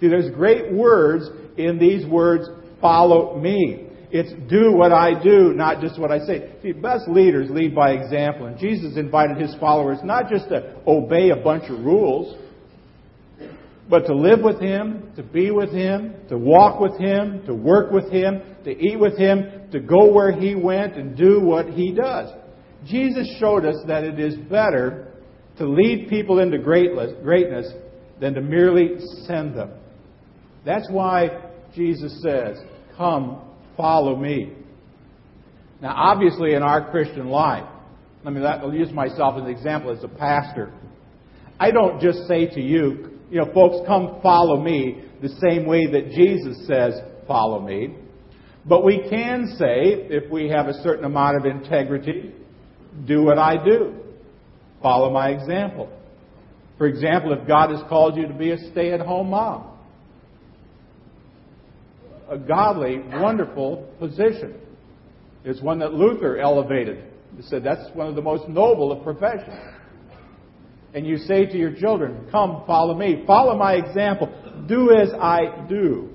See, 0.00 0.08
there's 0.08 0.30
great 0.34 0.72
words 0.72 1.24
in 1.56 1.78
these 1.78 2.06
words, 2.06 2.48
follow 2.80 3.38
me. 3.38 3.85
It's 4.10 4.32
do 4.48 4.72
what 4.72 4.92
I 4.92 5.20
do, 5.22 5.52
not 5.52 5.80
just 5.80 5.98
what 5.98 6.10
I 6.10 6.20
say. 6.20 6.52
See, 6.62 6.72
best 6.72 7.08
leaders 7.08 7.50
lead 7.50 7.74
by 7.74 7.92
example. 7.92 8.46
And 8.46 8.58
Jesus 8.58 8.96
invited 8.96 9.36
his 9.36 9.54
followers 9.56 9.98
not 10.04 10.30
just 10.30 10.48
to 10.48 10.76
obey 10.86 11.30
a 11.30 11.36
bunch 11.36 11.70
of 11.70 11.80
rules, 11.80 12.36
but 13.88 14.06
to 14.06 14.14
live 14.14 14.40
with 14.42 14.60
Him, 14.60 15.12
to 15.16 15.22
be 15.22 15.50
with 15.50 15.70
Him, 15.70 16.14
to 16.28 16.36
walk 16.36 16.80
with 16.80 16.98
Him, 16.98 17.44
to 17.46 17.54
work 17.54 17.92
with 17.92 18.10
Him, 18.10 18.42
to 18.64 18.70
eat 18.70 18.98
with 18.98 19.16
Him, 19.16 19.68
to 19.70 19.80
go 19.80 20.12
where 20.12 20.32
He 20.32 20.54
went 20.54 20.96
and 20.96 21.16
do 21.16 21.40
what 21.40 21.68
He 21.68 21.92
does. 21.92 22.30
Jesus 22.84 23.28
showed 23.38 23.64
us 23.64 23.76
that 23.86 24.04
it 24.04 24.18
is 24.18 24.36
better 24.36 25.12
to 25.58 25.66
lead 25.66 26.08
people 26.08 26.40
into 26.40 26.58
greatness 26.58 27.72
than 28.20 28.34
to 28.34 28.40
merely 28.40 28.98
send 29.24 29.54
them. 29.54 29.70
That's 30.64 30.88
why 30.90 31.28
Jesus 31.74 32.22
says, 32.22 32.58
Come, 32.96 33.42
follow 33.76 34.16
me. 34.16 34.52
Now, 35.80 35.94
obviously, 35.94 36.54
in 36.54 36.62
our 36.62 36.90
Christian 36.90 37.28
life, 37.28 37.68
let 38.24 38.34
me 38.34 38.44
I'll 38.44 38.72
use 38.72 38.90
myself 38.92 39.36
as 39.36 39.42
an 39.42 39.50
example 39.50 39.90
as 39.90 40.02
a 40.02 40.08
pastor. 40.08 40.72
I 41.60 41.70
don't 41.70 42.00
just 42.00 42.26
say 42.26 42.46
to 42.46 42.60
you, 42.60 43.18
you 43.30 43.38
know, 43.40 43.52
folks, 43.52 43.86
come 43.86 44.20
follow 44.22 44.62
me 44.62 45.04
the 45.22 45.28
same 45.28 45.66
way 45.66 45.86
that 45.86 46.10
Jesus 46.10 46.66
says, 46.66 46.94
follow 47.26 47.60
me. 47.60 47.96
But 48.64 48.84
we 48.84 49.06
can 49.08 49.54
say, 49.58 50.08
if 50.10 50.30
we 50.30 50.48
have 50.48 50.66
a 50.66 50.74
certain 50.82 51.04
amount 51.04 51.36
of 51.36 51.46
integrity, 51.46 52.32
do 53.06 53.22
what 53.22 53.38
I 53.38 53.62
do. 53.64 53.94
Follow 54.82 55.10
my 55.10 55.30
example. 55.30 55.88
For 56.78 56.86
example, 56.86 57.32
if 57.32 57.46
God 57.46 57.70
has 57.70 57.80
called 57.88 58.16
you 58.16 58.26
to 58.26 58.34
be 58.34 58.50
a 58.50 58.58
stay 58.72 58.92
at 58.92 59.00
home 59.00 59.30
mom, 59.30 59.75
a 62.28 62.38
godly, 62.38 62.98
wonderful 63.14 63.88
position. 63.98 64.54
It's 65.44 65.60
one 65.60 65.78
that 65.78 65.94
Luther 65.94 66.38
elevated. 66.38 67.04
He 67.36 67.42
said 67.42 67.62
that's 67.62 67.94
one 67.94 68.08
of 68.08 68.14
the 68.14 68.22
most 68.22 68.48
noble 68.48 68.90
of 68.92 69.04
professions. 69.04 69.54
And 70.94 71.06
you 71.06 71.18
say 71.18 71.46
to 71.46 71.56
your 71.56 71.74
children, 71.74 72.26
Come, 72.30 72.64
follow 72.66 72.94
me. 72.94 73.22
Follow 73.26 73.56
my 73.56 73.74
example. 73.74 74.28
Do 74.66 74.96
as 74.96 75.10
I 75.12 75.66
do. 75.68 76.10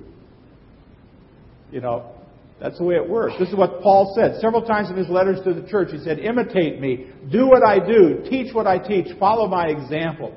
You 1.71 1.81
know, 1.81 2.11
that's 2.59 2.77
the 2.77 2.83
way 2.83 2.95
it 2.95 3.07
works. 3.07 3.35
This 3.39 3.49
is 3.49 3.55
what 3.55 3.81
Paul 3.81 4.13
said 4.15 4.41
several 4.41 4.63
times 4.63 4.89
in 4.89 4.97
his 4.97 5.07
letters 5.07 5.39
to 5.45 5.53
the 5.53 5.67
church. 5.67 5.89
He 5.91 5.99
said, 5.99 6.19
Imitate 6.19 6.81
me. 6.81 7.07
Do 7.31 7.47
what 7.47 7.63
I 7.63 7.79
do. 7.79 8.23
Teach 8.29 8.53
what 8.53 8.67
I 8.67 8.77
teach. 8.77 9.07
Follow 9.19 9.47
my 9.47 9.67
example. 9.67 10.35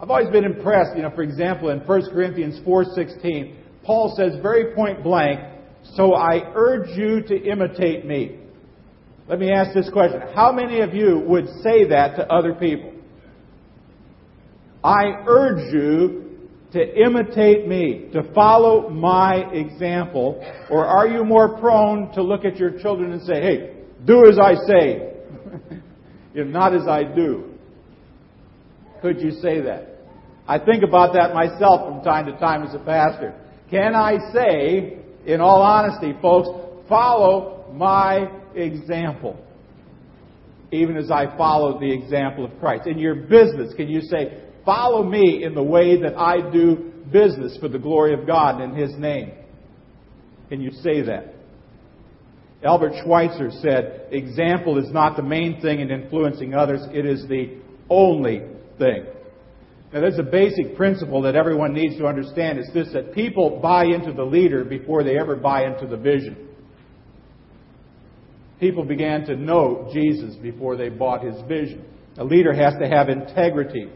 I've 0.00 0.10
always 0.10 0.28
been 0.28 0.44
impressed, 0.44 0.96
you 0.96 1.02
know, 1.02 1.10
for 1.10 1.22
example, 1.22 1.70
in 1.70 1.78
1 1.78 2.10
Corinthians 2.10 2.60
4.16, 2.66 3.54
Paul 3.86 4.14
says 4.16 4.40
very 4.42 4.74
point 4.74 5.02
blank, 5.02 5.40
So 5.94 6.14
I 6.14 6.52
urge 6.54 6.90
you 6.96 7.22
to 7.22 7.50
imitate 7.50 8.04
me. 8.04 8.40
Let 9.28 9.38
me 9.38 9.50
ask 9.52 9.74
this 9.74 9.88
question. 9.90 10.20
How 10.34 10.52
many 10.52 10.80
of 10.80 10.94
you 10.94 11.22
would 11.26 11.46
say 11.62 11.88
that 11.88 12.16
to 12.16 12.32
other 12.32 12.54
people? 12.54 12.92
I 14.84 15.04
urge 15.26 15.72
you 15.72 16.26
to 16.72 17.02
imitate 17.02 17.66
me, 17.66 18.08
to 18.12 18.32
follow 18.34 18.90
my 18.90 19.50
example? 19.52 20.44
Or 20.70 20.84
are 20.84 21.08
you 21.08 21.24
more 21.24 21.58
prone 21.58 22.12
to 22.12 22.22
look 22.22 22.44
at 22.44 22.56
your 22.56 22.78
children 22.80 23.12
and 23.12 23.22
say, 23.22 23.40
hey, 23.40 23.76
do 24.04 24.28
as 24.28 24.38
I 24.38 24.54
say, 24.66 25.12
if 26.34 26.46
not 26.46 26.74
as 26.74 26.86
I 26.86 27.02
do? 27.04 27.54
Could 29.00 29.20
you 29.20 29.30
say 29.30 29.60
that? 29.62 29.96
I 30.48 30.58
think 30.58 30.84
about 30.84 31.14
that 31.14 31.34
myself 31.34 31.88
from 31.88 32.04
time 32.04 32.26
to 32.26 32.38
time 32.38 32.62
as 32.62 32.74
a 32.74 32.78
pastor. 32.78 33.34
Can 33.70 33.94
I 33.94 34.18
say, 34.32 34.98
in 35.26 35.40
all 35.40 35.60
honesty, 35.60 36.14
folks, 36.22 36.48
follow 36.88 37.72
my 37.72 38.28
example? 38.54 39.42
Even 40.70 40.96
as 40.96 41.10
I 41.10 41.36
follow 41.36 41.78
the 41.80 41.92
example 41.92 42.44
of 42.44 42.58
Christ. 42.60 42.86
In 42.86 42.98
your 42.98 43.14
business, 43.14 43.72
can 43.74 43.88
you 43.88 44.00
say, 44.02 44.42
follow 44.64 45.02
me 45.02 45.44
in 45.44 45.54
the 45.54 45.62
way 45.62 46.00
that 46.00 46.16
I 46.16 46.50
do 46.50 46.92
business 47.12 47.56
for 47.60 47.68
the 47.68 47.78
glory 47.78 48.14
of 48.14 48.26
God 48.26 48.60
in 48.60 48.74
His 48.74 48.96
name? 48.96 49.32
Can 50.48 50.60
you 50.60 50.70
say 50.70 51.02
that? 51.02 51.34
Albert 52.64 52.94
Schweitzer 53.04 53.50
said, 53.62 54.08
example 54.10 54.78
is 54.78 54.92
not 54.92 55.16
the 55.16 55.22
main 55.22 55.60
thing 55.60 55.80
in 55.80 55.90
influencing 55.90 56.54
others, 56.54 56.80
it 56.92 57.04
is 57.04 57.26
the 57.28 57.58
only 57.90 58.42
thing. 58.78 59.04
Now, 59.92 60.00
there's 60.00 60.18
a 60.18 60.24
basic 60.24 60.76
principle 60.76 61.22
that 61.22 61.36
everyone 61.36 61.72
needs 61.72 61.96
to 61.98 62.06
understand. 62.06 62.58
It's 62.58 62.72
this 62.72 62.88
that 62.92 63.14
people 63.14 63.60
buy 63.62 63.84
into 63.84 64.12
the 64.12 64.24
leader 64.24 64.64
before 64.64 65.04
they 65.04 65.18
ever 65.18 65.36
buy 65.36 65.64
into 65.64 65.86
the 65.86 65.96
vision. 65.96 66.48
People 68.58 68.84
began 68.84 69.24
to 69.26 69.36
know 69.36 69.88
Jesus 69.92 70.34
before 70.36 70.76
they 70.76 70.88
bought 70.88 71.22
his 71.22 71.40
vision. 71.46 71.84
A 72.18 72.24
leader 72.24 72.52
has 72.52 72.74
to 72.80 72.88
have 72.88 73.08
integrity. 73.08 73.88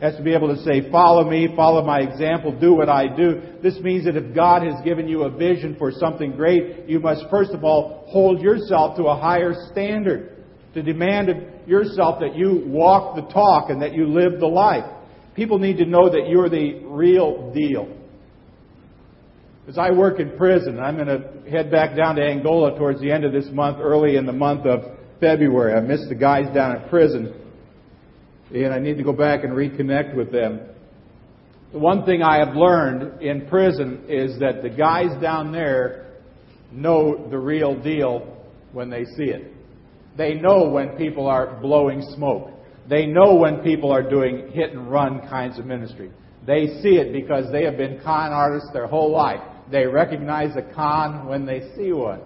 Has 0.00 0.14
to 0.16 0.22
be 0.22 0.34
able 0.34 0.54
to 0.54 0.62
say, 0.62 0.90
follow 0.90 1.28
me, 1.28 1.48
follow 1.56 1.82
my 1.82 2.00
example, 2.00 2.58
do 2.58 2.74
what 2.74 2.90
I 2.90 3.08
do. 3.08 3.40
This 3.62 3.78
means 3.80 4.04
that 4.04 4.16
if 4.16 4.34
God 4.34 4.62
has 4.62 4.84
given 4.84 5.08
you 5.08 5.22
a 5.22 5.30
vision 5.30 5.74
for 5.78 5.90
something 5.90 6.32
great, 6.32 6.86
you 6.86 7.00
must 7.00 7.24
first 7.30 7.52
of 7.52 7.64
all 7.64 8.04
hold 8.08 8.42
yourself 8.42 8.96
to 8.98 9.04
a 9.04 9.18
higher 9.18 9.54
standard. 9.72 10.44
To 10.74 10.82
demand 10.82 11.30
of 11.30 11.36
yourself 11.66 12.20
that 12.20 12.36
you 12.36 12.64
walk 12.66 13.16
the 13.16 13.32
talk 13.32 13.70
and 13.70 13.80
that 13.80 13.94
you 13.94 14.06
live 14.06 14.38
the 14.38 14.46
life. 14.46 14.84
People 15.36 15.58
need 15.58 15.76
to 15.76 15.84
know 15.84 16.08
that 16.08 16.28
you're 16.28 16.48
the 16.48 16.80
real 16.86 17.52
deal. 17.52 17.94
As 19.68 19.76
I 19.76 19.90
work 19.90 20.18
in 20.18 20.34
prison, 20.36 20.80
I'm 20.80 20.96
going 20.96 21.08
to 21.08 21.50
head 21.50 21.70
back 21.70 21.94
down 21.94 22.16
to 22.16 22.22
Angola 22.22 22.78
towards 22.78 23.00
the 23.00 23.12
end 23.12 23.24
of 23.24 23.32
this 23.32 23.46
month, 23.52 23.78
early 23.78 24.16
in 24.16 24.24
the 24.24 24.32
month 24.32 24.64
of 24.64 24.96
February. 25.20 25.74
I 25.74 25.80
missed 25.80 26.08
the 26.08 26.14
guys 26.14 26.46
down 26.54 26.76
at 26.76 26.88
prison, 26.88 27.34
and 28.54 28.72
I 28.72 28.78
need 28.78 28.96
to 28.96 29.02
go 29.02 29.12
back 29.12 29.44
and 29.44 29.52
reconnect 29.52 30.16
with 30.16 30.32
them. 30.32 30.60
The 31.72 31.80
one 31.80 32.06
thing 32.06 32.22
I 32.22 32.38
have 32.38 32.56
learned 32.56 33.20
in 33.20 33.46
prison 33.48 34.04
is 34.08 34.38
that 34.38 34.62
the 34.62 34.70
guys 34.70 35.20
down 35.20 35.52
there 35.52 36.06
know 36.72 37.28
the 37.28 37.38
real 37.38 37.78
deal 37.78 38.38
when 38.72 38.88
they 38.88 39.04
see 39.04 39.24
it. 39.24 39.52
They 40.16 40.34
know 40.34 40.70
when 40.70 40.96
people 40.96 41.26
are 41.26 41.60
blowing 41.60 42.00
smoke. 42.14 42.55
They 42.88 43.06
know 43.06 43.34
when 43.34 43.62
people 43.62 43.90
are 43.90 44.08
doing 44.08 44.50
hit 44.52 44.72
and 44.72 44.90
run 44.90 45.26
kinds 45.28 45.58
of 45.58 45.66
ministry. 45.66 46.10
They 46.46 46.66
see 46.80 46.96
it 46.96 47.12
because 47.12 47.50
they 47.50 47.64
have 47.64 47.76
been 47.76 48.00
con 48.02 48.32
artists 48.32 48.70
their 48.72 48.86
whole 48.86 49.10
life. 49.10 49.40
They 49.70 49.86
recognize 49.86 50.56
a 50.56 50.74
con 50.74 51.26
when 51.26 51.44
they 51.44 51.72
see 51.76 51.92
one. 51.92 52.20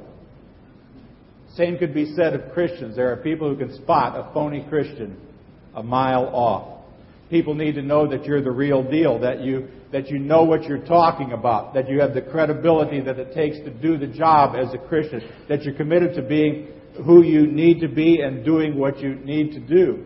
Same 1.54 1.78
could 1.78 1.94
be 1.94 2.14
said 2.14 2.34
of 2.34 2.52
Christians. 2.52 2.96
There 2.96 3.10
are 3.10 3.16
people 3.16 3.48
who 3.48 3.56
can 3.56 3.74
spot 3.82 4.18
a 4.18 4.32
phony 4.34 4.66
Christian 4.68 5.16
a 5.74 5.82
mile 5.82 6.26
off. 6.26 6.84
People 7.30 7.54
need 7.54 7.76
to 7.76 7.82
know 7.82 8.08
that 8.08 8.24
you're 8.24 8.42
the 8.42 8.50
real 8.50 8.82
deal, 8.82 9.18
that 9.20 9.40
you, 9.40 9.68
that 9.92 10.08
you 10.08 10.18
know 10.18 10.42
what 10.42 10.64
you're 10.64 10.84
talking 10.84 11.32
about, 11.32 11.74
that 11.74 11.88
you 11.88 12.00
have 12.00 12.12
the 12.12 12.20
credibility 12.20 13.00
that 13.00 13.18
it 13.18 13.32
takes 13.32 13.56
to 13.58 13.70
do 13.70 13.96
the 13.96 14.06
job 14.06 14.56
as 14.56 14.74
a 14.74 14.78
Christian, 14.78 15.22
that 15.48 15.62
you're 15.62 15.74
committed 15.74 16.14
to 16.16 16.22
being 16.22 16.68
who 17.06 17.22
you 17.22 17.46
need 17.46 17.80
to 17.80 17.88
be 17.88 18.20
and 18.20 18.44
doing 18.44 18.76
what 18.76 18.98
you 18.98 19.14
need 19.14 19.52
to 19.52 19.60
do 19.60 20.04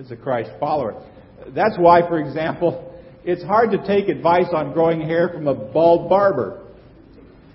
as 0.00 0.10
a 0.10 0.16
Christ 0.16 0.50
follower. 0.58 1.02
That's 1.48 1.76
why, 1.78 2.00
for 2.08 2.18
example, 2.18 2.98
it's 3.22 3.42
hard 3.44 3.70
to 3.72 3.86
take 3.86 4.08
advice 4.08 4.46
on 4.52 4.72
growing 4.72 5.00
hair 5.00 5.28
from 5.28 5.46
a 5.46 5.54
bald 5.54 6.08
barber. 6.08 6.62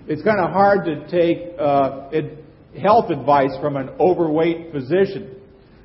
It's 0.06 0.22
kind 0.22 0.38
of 0.38 0.50
hard 0.50 0.84
to 0.84 1.08
take 1.08 1.58
uh, 1.58 2.10
health 2.80 3.10
advice 3.10 3.50
from 3.60 3.76
an 3.76 3.88
overweight 3.98 4.70
physician 4.72 5.34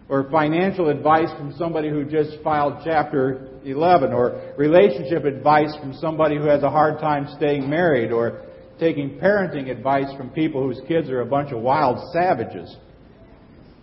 or 0.08 0.30
financial 0.30 0.90
advice 0.90 1.30
from 1.38 1.54
somebody 1.58 1.90
who 1.90 2.06
just 2.06 2.38
filed 2.44 2.76
Chapter 2.84 3.48
11 3.64 4.14
or 4.14 4.54
relationship 4.58 5.26
advice 5.26 5.76
from 5.80 5.94
somebody 5.96 6.38
who 6.38 6.46
has 6.46 6.62
a 6.62 6.70
hard 6.70 7.00
time 7.00 7.28
staying 7.38 7.68
married 7.68 8.12
or 8.12 8.44
taking 8.80 9.18
parenting 9.18 9.72
advice 9.72 10.14
from 10.16 10.30
people 10.30 10.62
whose 10.62 10.82
kids 10.88 11.10
are 11.10 11.22
a 11.22 11.26
bunch 11.26 11.52
of 11.52 11.62
wild 11.62 12.12
savages. 12.14 12.76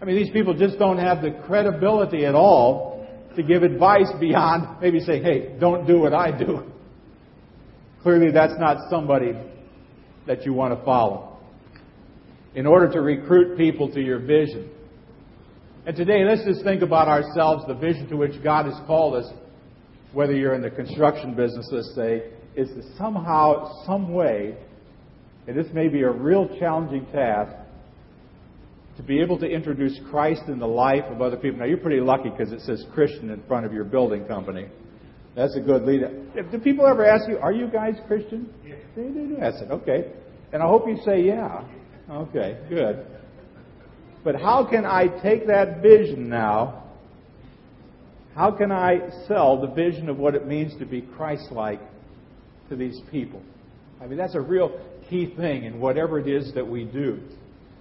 I 0.00 0.04
mean, 0.04 0.16
these 0.16 0.30
people 0.30 0.54
just 0.54 0.78
don't 0.78 0.98
have 0.98 1.22
the 1.22 1.32
credibility 1.46 2.24
at 2.24 2.34
all 2.34 3.06
to 3.36 3.42
give 3.42 3.62
advice 3.62 4.10
beyond 4.20 4.80
maybe 4.80 5.00
say, 5.00 5.22
hey, 5.22 5.56
don't 5.58 5.86
do 5.86 6.00
what 6.00 6.14
I 6.14 6.36
do. 6.36 6.64
Clearly, 8.02 8.30
that's 8.32 8.54
not 8.58 8.88
somebody 8.90 9.32
that 10.26 10.44
you 10.44 10.52
want 10.52 10.78
to 10.78 10.84
follow. 10.84 11.38
In 12.54 12.66
order 12.66 12.90
to 12.92 13.00
recruit 13.00 13.56
people 13.56 13.92
to 13.92 14.00
your 14.00 14.20
vision. 14.20 14.70
And 15.86 15.96
today, 15.96 16.24
let's 16.24 16.44
just 16.44 16.62
think 16.64 16.82
about 16.82 17.08
ourselves, 17.08 17.64
the 17.66 17.74
vision 17.74 18.08
to 18.08 18.16
which 18.16 18.42
God 18.42 18.66
has 18.66 18.74
called 18.86 19.14
us, 19.14 19.32
whether 20.12 20.32
you're 20.32 20.54
in 20.54 20.62
the 20.62 20.70
construction 20.70 21.34
business, 21.34 21.68
let's 21.72 21.94
say, 21.94 22.30
is 22.56 22.68
to 22.70 22.96
somehow, 22.96 23.84
some 23.84 24.12
way, 24.12 24.56
and 25.46 25.56
this 25.56 25.66
may 25.72 25.88
be 25.88 26.02
a 26.02 26.10
real 26.10 26.48
challenging 26.58 27.06
task, 27.06 27.52
to 28.98 29.04
be 29.04 29.20
able 29.20 29.38
to 29.38 29.46
introduce 29.46 29.96
Christ 30.10 30.42
in 30.48 30.58
the 30.58 30.66
life 30.66 31.04
of 31.04 31.22
other 31.22 31.36
people. 31.36 31.60
Now, 31.60 31.66
you're 31.66 31.78
pretty 31.78 32.00
lucky 32.00 32.30
because 32.30 32.52
it 32.52 32.60
says 32.62 32.84
Christian 32.92 33.30
in 33.30 33.40
front 33.44 33.64
of 33.64 33.72
your 33.72 33.84
building 33.84 34.24
company. 34.24 34.66
That's 35.36 35.56
a 35.56 35.60
good 35.60 35.84
lead. 35.84 36.00
Do 36.50 36.58
people 36.58 36.84
ever 36.84 37.06
ask 37.06 37.28
you, 37.28 37.38
Are 37.38 37.52
you 37.52 37.68
guys 37.68 37.94
Christian? 38.08 38.52
Yeah. 38.66 38.74
They, 38.96 39.02
they 39.04 39.10
do. 39.10 39.36
I 39.40 39.52
said, 39.52 39.70
Okay. 39.70 40.12
And 40.52 40.60
I 40.60 40.66
hope 40.66 40.88
you 40.88 40.98
say, 41.04 41.22
Yeah. 41.22 41.62
Okay, 42.10 42.58
good. 42.68 43.06
But 44.24 44.34
how 44.34 44.68
can 44.68 44.84
I 44.84 45.06
take 45.22 45.46
that 45.46 45.80
vision 45.80 46.28
now? 46.28 46.82
How 48.34 48.50
can 48.50 48.72
I 48.72 48.98
sell 49.28 49.60
the 49.60 49.68
vision 49.68 50.08
of 50.08 50.18
what 50.18 50.34
it 50.34 50.44
means 50.44 50.76
to 50.80 50.86
be 50.86 51.02
Christ 51.02 51.52
like 51.52 51.80
to 52.68 52.74
these 52.74 53.00
people? 53.12 53.42
I 54.02 54.06
mean, 54.06 54.18
that's 54.18 54.34
a 54.34 54.40
real 54.40 54.80
key 55.08 55.32
thing 55.36 55.64
in 55.64 55.78
whatever 55.78 56.18
it 56.18 56.26
is 56.26 56.52
that 56.54 56.66
we 56.66 56.84
do. 56.84 57.20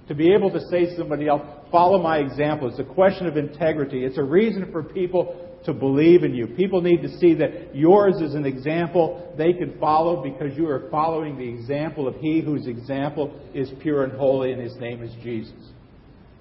To 0.08 0.16
be 0.16 0.34
able 0.34 0.52
to 0.52 0.62
say 0.70 0.86
to 0.86 0.98
somebody 0.98 1.28
else, 1.28 1.42
follow 1.72 2.02
my 2.02 2.20
example, 2.20 2.70
it's 2.70 2.80
a 2.80 2.94
question 2.94 3.28
of 3.28 3.36
integrity. 3.36 4.06
It's 4.06 4.18
a 4.18 4.24
reason 4.24 4.72
for 4.72 4.82
people 4.82 5.44
to 5.66 5.74
believe 5.74 6.24
in 6.24 6.34
you. 6.34 6.48
People 6.48 6.82
need 6.82 7.02
to 7.02 7.10
see 7.18 7.34
that 7.36 7.76
yours 7.76 8.16
is 8.22 8.34
an 8.34 8.46
example 8.46 9.34
they 9.38 9.52
can 9.52 9.78
follow 9.80 10.24
because 10.24 10.58
you 10.58 10.70
are 10.70 10.90
following 10.90 11.38
the 11.38 11.48
example 11.48 12.08
of 12.08 12.16
He 12.16 12.40
whose 12.40 12.68
example 12.68 13.38
is 13.54 13.70
pure 13.82 14.06
and 14.06 14.14
holy, 14.14 14.54
and 14.54 14.62
His 14.62 14.76
name 14.78 15.04
is 15.04 15.12
Jesus. 15.22 15.72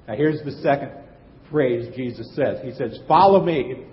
Now, 0.07 0.15
here's 0.15 0.43
the 0.45 0.63
second 0.63 0.93
phrase 1.51 1.93
Jesus 1.97 2.31
says 2.37 2.59
He 2.63 2.73
says, 2.73 3.01
Follow 3.09 3.45
me, 3.45 3.85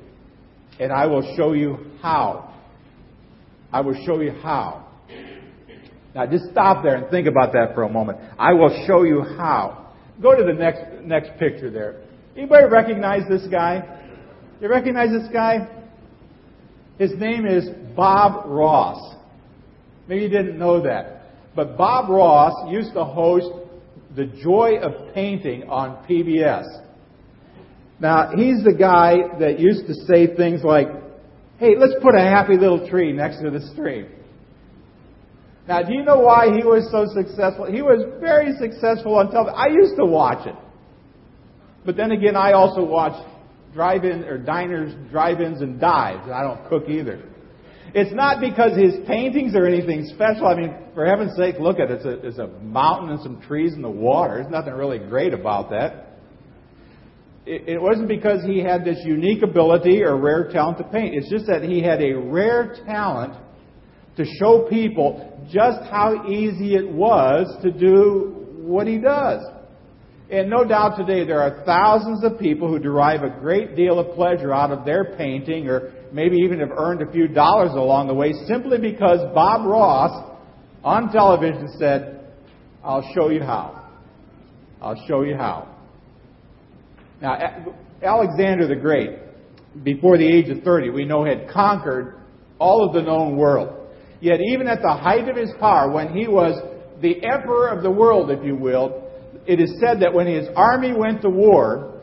and 0.79 0.91
I 0.91 1.07
will 1.07 1.35
show 1.35 1.53
you 1.53 1.77
how. 2.01 2.53
I 3.71 3.81
will 3.81 4.05
show 4.05 4.21
you 4.21 4.31
how. 4.31 4.82
Now, 6.15 6.25
just 6.27 6.45
stop 6.51 6.83
there 6.83 6.95
and 6.95 7.09
think 7.09 7.27
about 7.27 7.53
that 7.53 7.73
for 7.73 7.83
a 7.83 7.89
moment. 7.89 8.19
I 8.37 8.53
will 8.53 8.85
show 8.85 9.03
you 9.03 9.21
how. 9.21 9.93
Go 10.21 10.35
to 10.35 10.43
the 10.43 10.53
next 10.53 11.03
next 11.03 11.37
picture 11.39 11.71
there. 11.71 12.01
Anybody 12.35 12.67
recognize 12.67 13.21
this 13.27 13.45
guy? 13.49 14.01
You 14.61 14.69
recognize 14.69 15.09
this 15.09 15.27
guy? 15.31 15.67
His 16.99 17.11
name 17.17 17.45
is 17.45 17.67
Bob 17.95 18.45
Ross. 18.45 19.15
Maybe 20.07 20.23
you 20.23 20.29
didn't 20.29 20.57
know 20.59 20.81
that. 20.83 21.23
But 21.55 21.77
Bob 21.77 22.09
Ross 22.09 22.71
used 22.71 22.93
to 22.93 23.03
host 23.03 23.47
The 24.15 24.25
Joy 24.25 24.77
of 24.81 25.13
Painting 25.13 25.69
on 25.69 26.05
PBS. 26.07 26.81
Now, 27.99 28.31
he's 28.35 28.63
the 28.63 28.73
guy 28.73 29.37
that 29.39 29.59
used 29.59 29.87
to 29.87 29.93
say 29.93 30.35
things 30.35 30.63
like, 30.63 30.87
hey, 31.57 31.75
let's 31.77 31.93
put 32.01 32.15
a 32.15 32.21
happy 32.21 32.57
little 32.57 32.87
tree 32.89 33.13
next 33.13 33.41
to 33.41 33.49
the 33.49 33.61
stream. 33.73 34.07
Now, 35.67 35.81
do 35.81 35.93
you 35.93 36.03
know 36.03 36.19
why 36.19 36.47
he 36.47 36.63
was 36.63 36.89
so 36.91 37.05
successful? 37.13 37.71
He 37.71 37.81
was 37.81 38.03
very 38.19 38.53
successful 38.59 39.15
on 39.15 39.31
television. 39.31 39.57
I 39.57 39.67
used 39.67 39.95
to 39.97 40.05
watch 40.05 40.45
it. 40.45 40.55
But 41.85 41.95
then 41.95 42.11
again, 42.11 42.35
I 42.35 42.51
also 42.51 42.83
watched 42.83 43.25
drive-in 43.73 44.23
or 44.25 44.37
diners, 44.37 44.93
drive-ins, 45.09 45.61
and 45.61 45.79
dives. 45.79 46.29
I 46.29 46.43
don't 46.43 46.67
cook 46.69 46.89
either. 46.89 47.23
It's 47.95 48.13
not 48.13 48.41
because 48.41 48.77
his 48.77 48.95
paintings 49.07 49.55
are 49.55 49.65
anything 49.65 50.05
special. 50.13 50.47
I 50.47 50.55
mean, 50.55 50.75
for 50.93 51.05
heaven's 51.05 51.35
sake, 51.37 51.55
look 51.59 51.79
at 51.79 51.91
it. 51.91 52.01
It's 52.01 52.05
a, 52.05 52.27
it's 52.27 52.37
a 52.39 52.47
mountain 52.47 53.11
and 53.11 53.21
some 53.21 53.41
trees 53.41 53.73
in 53.73 53.81
the 53.81 53.89
water. 53.89 54.39
There's 54.39 54.51
nothing 54.51 54.73
really 54.73 54.99
great 54.99 55.33
about 55.33 55.69
that. 55.69 56.19
It, 57.45 57.69
it 57.69 57.81
wasn't 57.81 58.07
because 58.07 58.43
he 58.43 58.59
had 58.59 58.83
this 58.83 58.97
unique 59.05 59.43
ability 59.43 60.01
or 60.01 60.17
rare 60.17 60.49
talent 60.51 60.79
to 60.79 60.85
paint. 60.85 61.13
It's 61.13 61.29
just 61.29 61.45
that 61.47 61.61
he 61.61 61.81
had 61.81 62.01
a 62.01 62.13
rare 62.13 62.75
talent 62.85 63.35
to 64.17 64.25
show 64.39 64.67
people 64.69 65.45
just 65.51 65.89
how 65.89 66.27
easy 66.27 66.75
it 66.75 66.87
was 66.87 67.47
to 67.63 67.71
do 67.71 68.45
what 68.57 68.87
he 68.87 68.97
does. 68.99 69.41
And 70.29 70.49
no 70.49 70.63
doubt 70.63 70.97
today 70.97 71.25
there 71.25 71.41
are 71.41 71.63
thousands 71.65 72.23
of 72.23 72.39
people 72.39 72.67
who 72.67 72.79
derive 72.79 73.23
a 73.23 73.39
great 73.39 73.75
deal 73.75 73.99
of 73.99 74.15
pleasure 74.15 74.53
out 74.53 74.71
of 74.71 74.85
their 74.85 75.15
painting 75.15 75.67
or 75.67 75.91
maybe 76.11 76.37
even 76.37 76.59
have 76.59 76.71
earned 76.71 77.01
a 77.01 77.11
few 77.11 77.27
dollars 77.27 77.71
along 77.71 78.07
the 78.07 78.13
way 78.13 78.33
simply 78.47 78.77
because 78.77 79.19
Bob 79.33 79.67
Ross 79.67 80.31
on 80.83 81.11
television 81.11 81.69
said, 81.77 82.25
I'll 82.83 83.07
show 83.13 83.29
you 83.29 83.41
how. 83.41 83.89
I'll 84.81 85.01
show 85.07 85.21
you 85.21 85.35
how. 85.35 85.69
Now, 87.21 87.75
Alexander 88.01 88.67
the 88.67 88.75
Great, 88.75 89.11
before 89.83 90.17
the 90.17 90.27
age 90.27 90.49
of 90.49 90.63
30, 90.63 90.89
we 90.89 91.05
know 91.05 91.23
had 91.23 91.49
conquered 91.49 92.15
all 92.59 92.85
of 92.85 92.93
the 92.93 93.01
known 93.01 93.37
world. 93.37 93.82
Yet, 94.23 94.39
even 94.39 94.69
at 94.69 94.81
the 94.81 94.93
height 94.93 95.27
of 95.27 95.35
his 95.35 95.51
power, 95.59 95.91
when 95.91 96.15
he 96.15 96.29
was 96.29 96.57
the 97.01 97.21
emperor 97.25 97.67
of 97.67 97.83
the 97.83 97.91
world, 97.91 98.31
if 98.31 98.41
you 98.41 98.55
will, 98.55 99.11
it 99.45 99.59
is 99.59 99.77
said 99.81 99.99
that 99.99 100.13
when 100.13 100.27
his 100.27 100.47
army 100.55 100.93
went 100.93 101.21
to 101.23 101.29
war, 101.29 101.99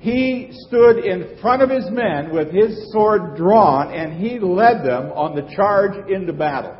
he 0.00 0.48
stood 0.66 1.04
in 1.04 1.38
front 1.40 1.62
of 1.62 1.70
his 1.70 1.88
men 1.88 2.34
with 2.34 2.50
his 2.50 2.90
sword 2.90 3.36
drawn 3.36 3.94
and 3.94 4.20
he 4.20 4.40
led 4.40 4.84
them 4.84 5.12
on 5.12 5.36
the 5.36 5.54
charge 5.54 5.92
into 6.10 6.32
battle. 6.32 6.76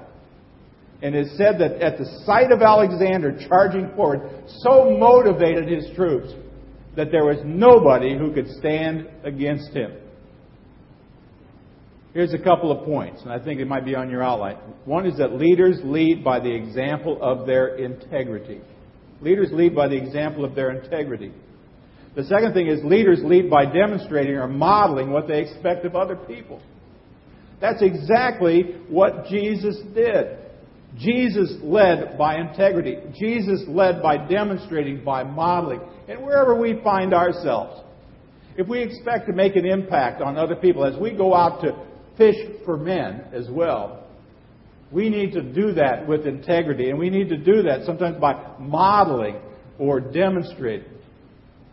And 1.01 1.15
it 1.15 1.27
is 1.27 1.37
said 1.37 1.61
that 1.61 1.81
at 1.81 1.97
the 1.97 2.23
sight 2.27 2.51
of 2.51 2.61
Alexander 2.61 3.39
charging 3.49 3.89
forward, 3.95 4.29
so 4.65 4.99
motivated 4.99 5.69
his 5.69 5.95
troops 5.95 6.33
that 6.97 7.13
there 7.13 7.25
was 7.25 7.39
nobody 7.45 8.19
who 8.19 8.35
could 8.35 8.49
stand 8.59 9.07
against 9.23 9.71
him. 9.71 9.93
Here's 12.15 12.35
a 12.35 12.39
couple 12.39 12.71
of 12.71 12.85
points, 12.85 13.23
and 13.23 13.33
I 13.33 13.43
think 13.43 13.59
it 13.59 13.67
might 13.67 13.87
be 13.87 13.95
on 13.95 14.11
your 14.11 14.23
outline. 14.23 14.57
One 14.85 15.07
is 15.07 15.17
that 15.17 15.33
leaders 15.33 15.79
lead 15.83 16.23
by 16.23 16.41
the 16.41 16.55
example 16.55 17.19
of 17.23 17.47
their 17.47 17.77
integrity. 17.77 18.61
Leaders 19.23 19.49
lead 19.51 19.75
by 19.75 19.89
the 19.89 19.97
example 19.97 20.45
of 20.45 20.55
their 20.55 20.73
integrity. 20.73 21.33
The 22.15 22.25
second 22.25 22.53
thing 22.53 22.67
is 22.67 22.85
leaders 22.85 23.21
lead 23.25 23.49
by 23.49 23.65
demonstrating 23.65 24.35
or 24.35 24.47
modeling 24.47 25.11
what 25.11 25.27
they 25.27 25.41
expect 25.41 25.87
of 25.87 25.97
other 25.97 26.17
people. 26.17 26.61
That's 27.63 27.81
exactly 27.81 28.77
what 28.89 29.27
Jesus 29.29 29.77
did. 29.95 30.39
Jesus 30.99 31.57
led 31.63 32.19
by 32.19 32.39
integrity. 32.39 32.99
Jesus 33.19 33.63
led 33.67 34.03
by 34.03 34.19
demonstrating, 34.29 35.03
by 35.03 35.25
modeling. 35.25 35.81
And 36.09 36.23
wherever 36.23 36.61
we 36.61 36.79
find 36.85 37.15
ourselves, 37.15 37.81
if 38.59 38.69
we 38.69 38.83
expect 38.83 39.27
to 39.29 39.33
make 39.33 39.57
an 39.57 39.65
impact 39.65 40.21
on 40.21 40.37
other 40.37 40.57
people 40.57 40.85
as 40.85 41.01
we 41.01 41.17
go 41.17 41.35
out 41.35 41.63
to 41.63 41.75
fish 42.17 42.37
for 42.65 42.77
men 42.77 43.25
as 43.33 43.49
well, 43.51 44.07
we 44.91 45.09
need 45.09 45.33
to 45.33 45.43
do 45.43 45.73
that 45.73 46.07
with 46.07 46.27
integrity, 46.27 46.91
and 46.91 46.99
we 46.99 47.09
need 47.09 47.29
to 47.31 47.37
do 47.37 47.63
that 47.63 47.85
sometimes 47.85 48.21
by 48.21 48.57
modeling 48.59 49.37
or 49.79 50.01
demonstrating. 50.01 50.89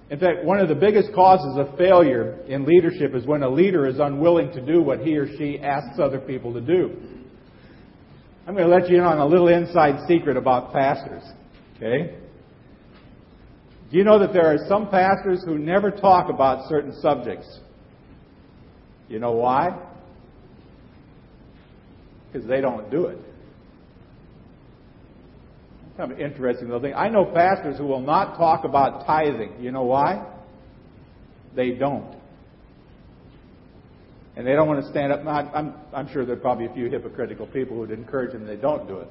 In 0.10 0.20
fact, 0.20 0.44
one 0.44 0.60
of 0.60 0.70
the 0.70 0.76
biggest 0.76 1.14
causes 1.14 1.58
of 1.58 1.78
failure 1.78 2.40
in 2.48 2.66
leadership 2.66 3.14
is 3.14 3.26
when 3.28 3.44
a 3.44 3.50
leader 3.50 3.86
is 3.86 4.00
unwilling 4.00 4.52
to 4.54 4.66
do 4.66 4.82
what 4.82 5.00
he 5.00 5.16
or 5.18 5.28
she 5.38 5.60
asks 5.60 6.00
other 6.00 6.20
people 6.20 6.54
to 6.54 6.62
do. 6.62 6.96
I'm 8.48 8.56
going 8.56 8.68
to 8.68 8.74
let 8.74 8.90
you 8.90 8.98
in 8.98 9.04
on 9.04 9.20
a 9.20 9.26
little 9.26 9.50
inside 9.50 10.08
secret 10.08 10.36
about 10.36 10.74
pastors. 10.74 11.22
Okay? 11.76 12.18
Do 13.92 13.98
you 13.98 14.04
know 14.04 14.18
that 14.20 14.34
there 14.34 14.48
are 14.48 14.58
some 14.68 14.90
pastors 14.90 15.44
who 15.46 15.60
never 15.60 15.92
talk 15.92 16.30
about 16.30 16.68
certain 16.70 17.00
subjects? 17.02 17.60
You 19.08 19.20
know 19.20 19.34
why? 19.34 19.78
Because 22.32 22.48
they 22.48 22.62
don't 22.62 22.90
do 22.90 23.06
it. 23.06 23.18
Kind 25.98 26.12
of 26.12 26.20
interesting 26.20 26.68
little 26.68 26.82
thing. 26.82 26.94
I 26.94 27.10
know 27.10 27.26
pastors 27.26 27.78
who 27.78 27.86
will 27.86 28.02
not 28.02 28.38
talk 28.38 28.64
about 28.64 29.06
tithing. 29.06 29.62
You 29.62 29.72
know 29.72 29.84
why? 29.84 30.26
They 31.56 31.72
don't. 31.72 32.16
And 34.36 34.48
they 34.48 34.54
don't 34.54 34.68
want 34.68 34.82
to 34.82 34.90
stand 34.90 35.12
up. 35.12 35.26
I'm, 35.28 35.74
I'm 35.94 36.10
sure 36.14 36.26
there 36.26 36.38
are 36.38 36.40
probably 36.40 36.68
a 36.68 36.74
few 36.74 36.90
hypocritical 36.90 37.48
people 37.48 37.76
who 37.76 37.82
would 37.82 37.92
encourage 37.92 38.32
them, 38.32 38.48
they 38.48 38.56
don't 38.56 38.88
do 38.88 39.00
it. 39.00 39.10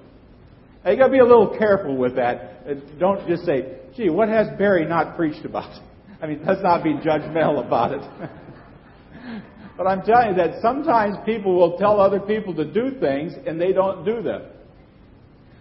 Now, 0.85 0.93
you 0.93 0.97
got 0.97 1.07
to 1.07 1.13
be 1.13 1.19
a 1.19 1.25
little 1.25 1.59
careful 1.59 1.97
with 1.97 2.17
that. 2.17 2.63
Uh, 2.67 2.75
don't 2.99 3.27
just 3.29 3.45
say, 3.45 3.79
gee, 3.97 4.09
what 4.09 4.29
has 4.29 4.47
Barry 4.57 4.87
not 4.87 5.17
preached 5.17 5.45
about? 5.45 5.79
I 6.23 6.27
mean, 6.27 6.41
let's 6.47 6.63
not 6.63 6.83
be 6.83 6.95
judgmental 6.95 7.67
about 7.67 7.93
it. 7.93 8.01
But 9.79 9.87
I'm 9.87 10.03
telling 10.03 10.31
you 10.31 10.35
that 10.35 10.61
sometimes 10.61 11.15
people 11.25 11.55
will 11.55 11.79
tell 11.79 12.01
other 12.01 12.19
people 12.19 12.53
to 12.57 12.65
do 12.65 12.99
things 12.99 13.33
and 13.47 13.61
they 13.61 13.73
don't 13.73 14.05
do 14.05 14.21
them. 14.21 14.43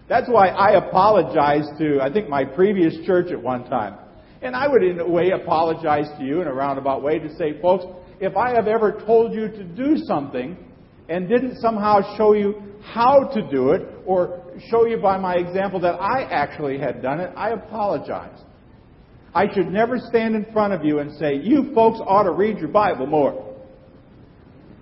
That's 0.09 0.27
why 0.27 0.47
I 0.47 0.71
apologize 0.71 1.67
to, 1.77 2.01
I 2.01 2.11
think, 2.11 2.27
my 2.27 2.43
previous 2.43 2.95
church 3.05 3.31
at 3.31 3.39
one 3.39 3.69
time. 3.69 3.95
And 4.41 4.55
I 4.55 4.67
would, 4.67 4.83
in 4.83 4.99
a 4.99 5.07
way, 5.07 5.31
apologize 5.31 6.07
to 6.17 6.25
you 6.25 6.41
in 6.41 6.47
a 6.47 6.53
roundabout 6.53 7.03
way 7.03 7.19
to 7.19 7.35
say, 7.35 7.61
folks, 7.61 7.85
if 8.19 8.35
I 8.35 8.55
have 8.55 8.67
ever 8.67 9.03
told 9.05 9.35
you 9.35 9.49
to 9.49 9.63
do 9.63 9.97
something 9.97 10.57
and 11.09 11.29
didn't 11.29 11.59
somehow 11.59 12.17
show 12.17 12.33
you 12.33 12.55
how 12.81 13.29
to 13.35 13.47
do 13.51 13.71
it 13.71 13.87
or 14.07 14.41
show 14.71 14.87
you 14.87 14.97
by 14.97 15.17
my 15.17 15.35
example 15.35 15.79
that 15.81 16.01
I 16.01 16.23
actually 16.23 16.79
had 16.79 17.03
done 17.03 17.19
it, 17.19 17.31
I 17.35 17.51
apologize. 17.51 18.39
I 19.35 19.53
should 19.53 19.67
never 19.67 19.99
stand 19.99 20.35
in 20.35 20.51
front 20.51 20.73
of 20.73 20.83
you 20.83 20.99
and 20.99 21.15
say, 21.19 21.35
you 21.35 21.71
folks 21.75 21.99
ought 22.03 22.23
to 22.23 22.31
read 22.31 22.57
your 22.57 22.69
Bible 22.69 23.05
more 23.05 23.46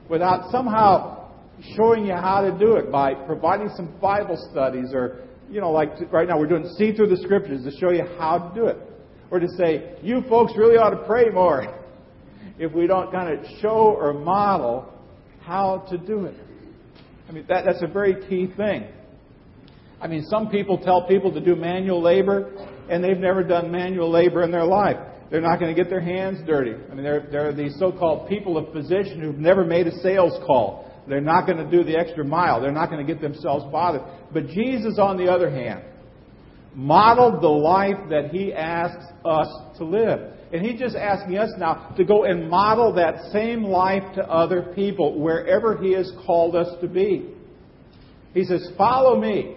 without 0.10 0.52
somehow 0.52 1.30
showing 1.76 2.06
you 2.06 2.14
how 2.14 2.42
to 2.42 2.58
do 2.58 2.76
it 2.76 2.92
by 2.92 3.14
providing 3.14 3.70
some 3.76 3.98
Bible 4.00 4.38
studies 4.52 4.92
or, 4.94 5.22
you 5.50 5.62
know, 5.62 5.72
like 5.72 5.90
right 6.12 6.28
now 6.28 6.38
we're 6.38 6.48
doing 6.48 6.68
See 6.78 6.94
Through 6.94 7.08
the 7.08 7.18
Scriptures 7.18 7.64
to 7.64 7.72
show 7.80 7.92
you 7.92 8.04
how 8.18 8.50
to 8.50 8.56
do 8.56 8.68
it. 8.68 8.78
Or 9.32 9.40
to 9.40 9.48
say, 9.58 9.98
you 10.02 10.22
folks 10.30 10.54
really 10.56 10.78
ought 10.78 10.92
to 10.92 11.06
pray 11.08 11.30
more 11.30 11.82
if 12.60 12.72
we 12.74 12.88
don't 12.88 13.12
kind 13.12 13.38
of 13.38 13.46
show 13.62 13.96
or 13.98 14.14
model 14.14 14.92
how 15.42 15.86
to 15.90 15.98
do 15.98 16.26
it. 16.26 16.36
I 17.28 17.32
mean, 17.32 17.46
that, 17.48 17.66
that's 17.66 17.82
a 17.82 17.88
very 17.88 18.28
key 18.28 18.54
thing. 18.56 18.88
I 20.00 20.08
mean, 20.08 20.26
some 20.30 20.50
people 20.50 20.78
tell 20.78 21.08
people 21.08 21.34
to 21.34 21.40
do 21.40 21.56
manual 21.56 22.02
labor, 22.02 22.52
and 22.90 23.04
they've 23.04 23.18
never 23.18 23.44
done 23.44 23.72
manual 23.72 24.12
labor 24.12 24.44
in 24.44 24.52
their 24.52 24.66
life. 24.66 24.98
They're 25.32 25.42
not 25.42 25.60
going 25.60 25.76
to 25.76 25.82
get 25.82 25.90
their 25.90 26.02
hands 26.02 26.40
dirty. 26.46 26.74
I 26.74 26.94
mean, 26.94 27.04
there, 27.04 27.50
are 27.50 27.54
these 27.54 27.78
so 27.80 27.92
called 27.92 28.30
people 28.30 28.58
of 28.58 28.72
position 28.72 29.20
who've 29.20 29.38
never 29.38 29.66
made 29.66 29.88
a 29.88 30.00
sales 30.00 30.34
call. 30.46 30.92
They're 31.08 31.22
not 31.22 31.46
going 31.46 31.58
to 31.58 31.70
do 31.70 31.84
the 31.84 31.98
extra 31.98 32.24
mile. 32.24 32.62
They're 32.62 32.72
not 32.72 32.90
going 32.90 33.06
to 33.06 33.12
get 33.12 33.22
themselves 33.22 33.66
bothered. 33.72 34.02
But 34.34 34.48
Jesus, 34.48 34.98
on 35.00 35.18
the 35.18 35.32
other 35.32 35.50
hand, 35.50 35.84
modeled 36.74 37.42
the 37.42 37.48
life 37.48 38.10
that 38.10 38.30
he 38.32 38.54
asks 38.54 39.06
us 39.24 39.48
to 39.78 39.86
live. 39.86 40.34
And 40.54 40.66
he's 40.66 40.80
just 40.80 40.96
asking 40.96 41.38
us 41.38 41.50
now 41.58 41.94
to 41.98 42.04
go 42.04 42.24
and 42.24 42.50
model 42.50 42.94
that 42.94 43.32
same 43.32 43.64
life 43.64 44.04
to 44.16 44.24
other 44.24 44.74
people 44.76 45.20
wherever 45.20 45.78
he 45.78 45.92
has 45.94 46.12
called 46.26 46.56
us 46.56 46.68
to 46.82 46.88
be. 46.88 47.32
He 48.34 48.44
says, 48.44 48.70
Follow 48.78 49.20
me. 49.20 49.56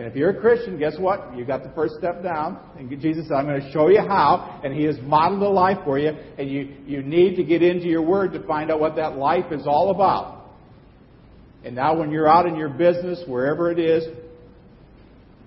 And 0.00 0.08
if 0.08 0.16
you're 0.16 0.30
a 0.30 0.40
Christian, 0.40 0.78
guess 0.78 0.94
what? 0.98 1.36
You 1.36 1.44
got 1.44 1.62
the 1.62 1.68
first 1.74 1.96
step 1.98 2.22
down. 2.22 2.58
And 2.78 2.88
Jesus 3.02 3.28
said, 3.28 3.34
I'm 3.34 3.44
going 3.44 3.60
to 3.60 3.70
show 3.70 3.88
you 3.88 4.00
how. 4.00 4.58
And 4.64 4.72
He 4.72 4.84
has 4.84 4.96
modeled 5.02 5.42
a 5.42 5.48
life 5.50 5.76
for 5.84 5.98
you. 5.98 6.08
And 6.38 6.50
you, 6.50 6.74
you 6.86 7.02
need 7.02 7.36
to 7.36 7.44
get 7.44 7.62
into 7.62 7.86
your 7.86 8.00
Word 8.00 8.32
to 8.32 8.42
find 8.46 8.70
out 8.70 8.80
what 8.80 8.96
that 8.96 9.18
life 9.18 9.52
is 9.52 9.66
all 9.66 9.90
about. 9.90 10.52
And 11.64 11.76
now, 11.76 11.94
when 11.98 12.10
you're 12.10 12.26
out 12.26 12.46
in 12.46 12.56
your 12.56 12.70
business, 12.70 13.22
wherever 13.26 13.70
it 13.70 13.78
is, 13.78 14.04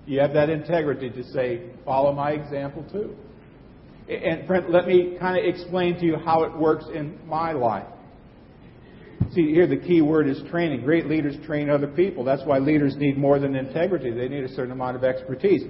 you 0.06 0.20
have 0.20 0.34
that 0.34 0.50
integrity 0.50 1.10
to 1.10 1.24
say, 1.32 1.70
follow 1.84 2.12
my 2.12 2.30
example 2.30 2.86
too. 2.92 3.16
And 4.08 4.46
friend, 4.46 4.66
let 4.68 4.86
me 4.86 5.16
kind 5.18 5.36
of 5.36 5.52
explain 5.52 5.98
to 5.98 6.04
you 6.04 6.14
how 6.16 6.44
it 6.44 6.56
works 6.56 6.84
in 6.94 7.18
my 7.26 7.50
life. 7.50 7.88
See, 9.32 9.52
here 9.52 9.66
the 9.66 9.76
key 9.76 10.02
word 10.02 10.28
is 10.28 10.40
training. 10.50 10.82
Great 10.82 11.06
leaders 11.06 11.36
train 11.46 11.70
other 11.70 11.88
people. 11.88 12.24
That's 12.24 12.42
why 12.44 12.58
leaders 12.58 12.96
need 12.96 13.16
more 13.16 13.38
than 13.38 13.54
integrity. 13.56 14.10
They 14.10 14.28
need 14.28 14.44
a 14.44 14.48
certain 14.54 14.72
amount 14.72 14.96
of 14.96 15.04
expertise. 15.04 15.62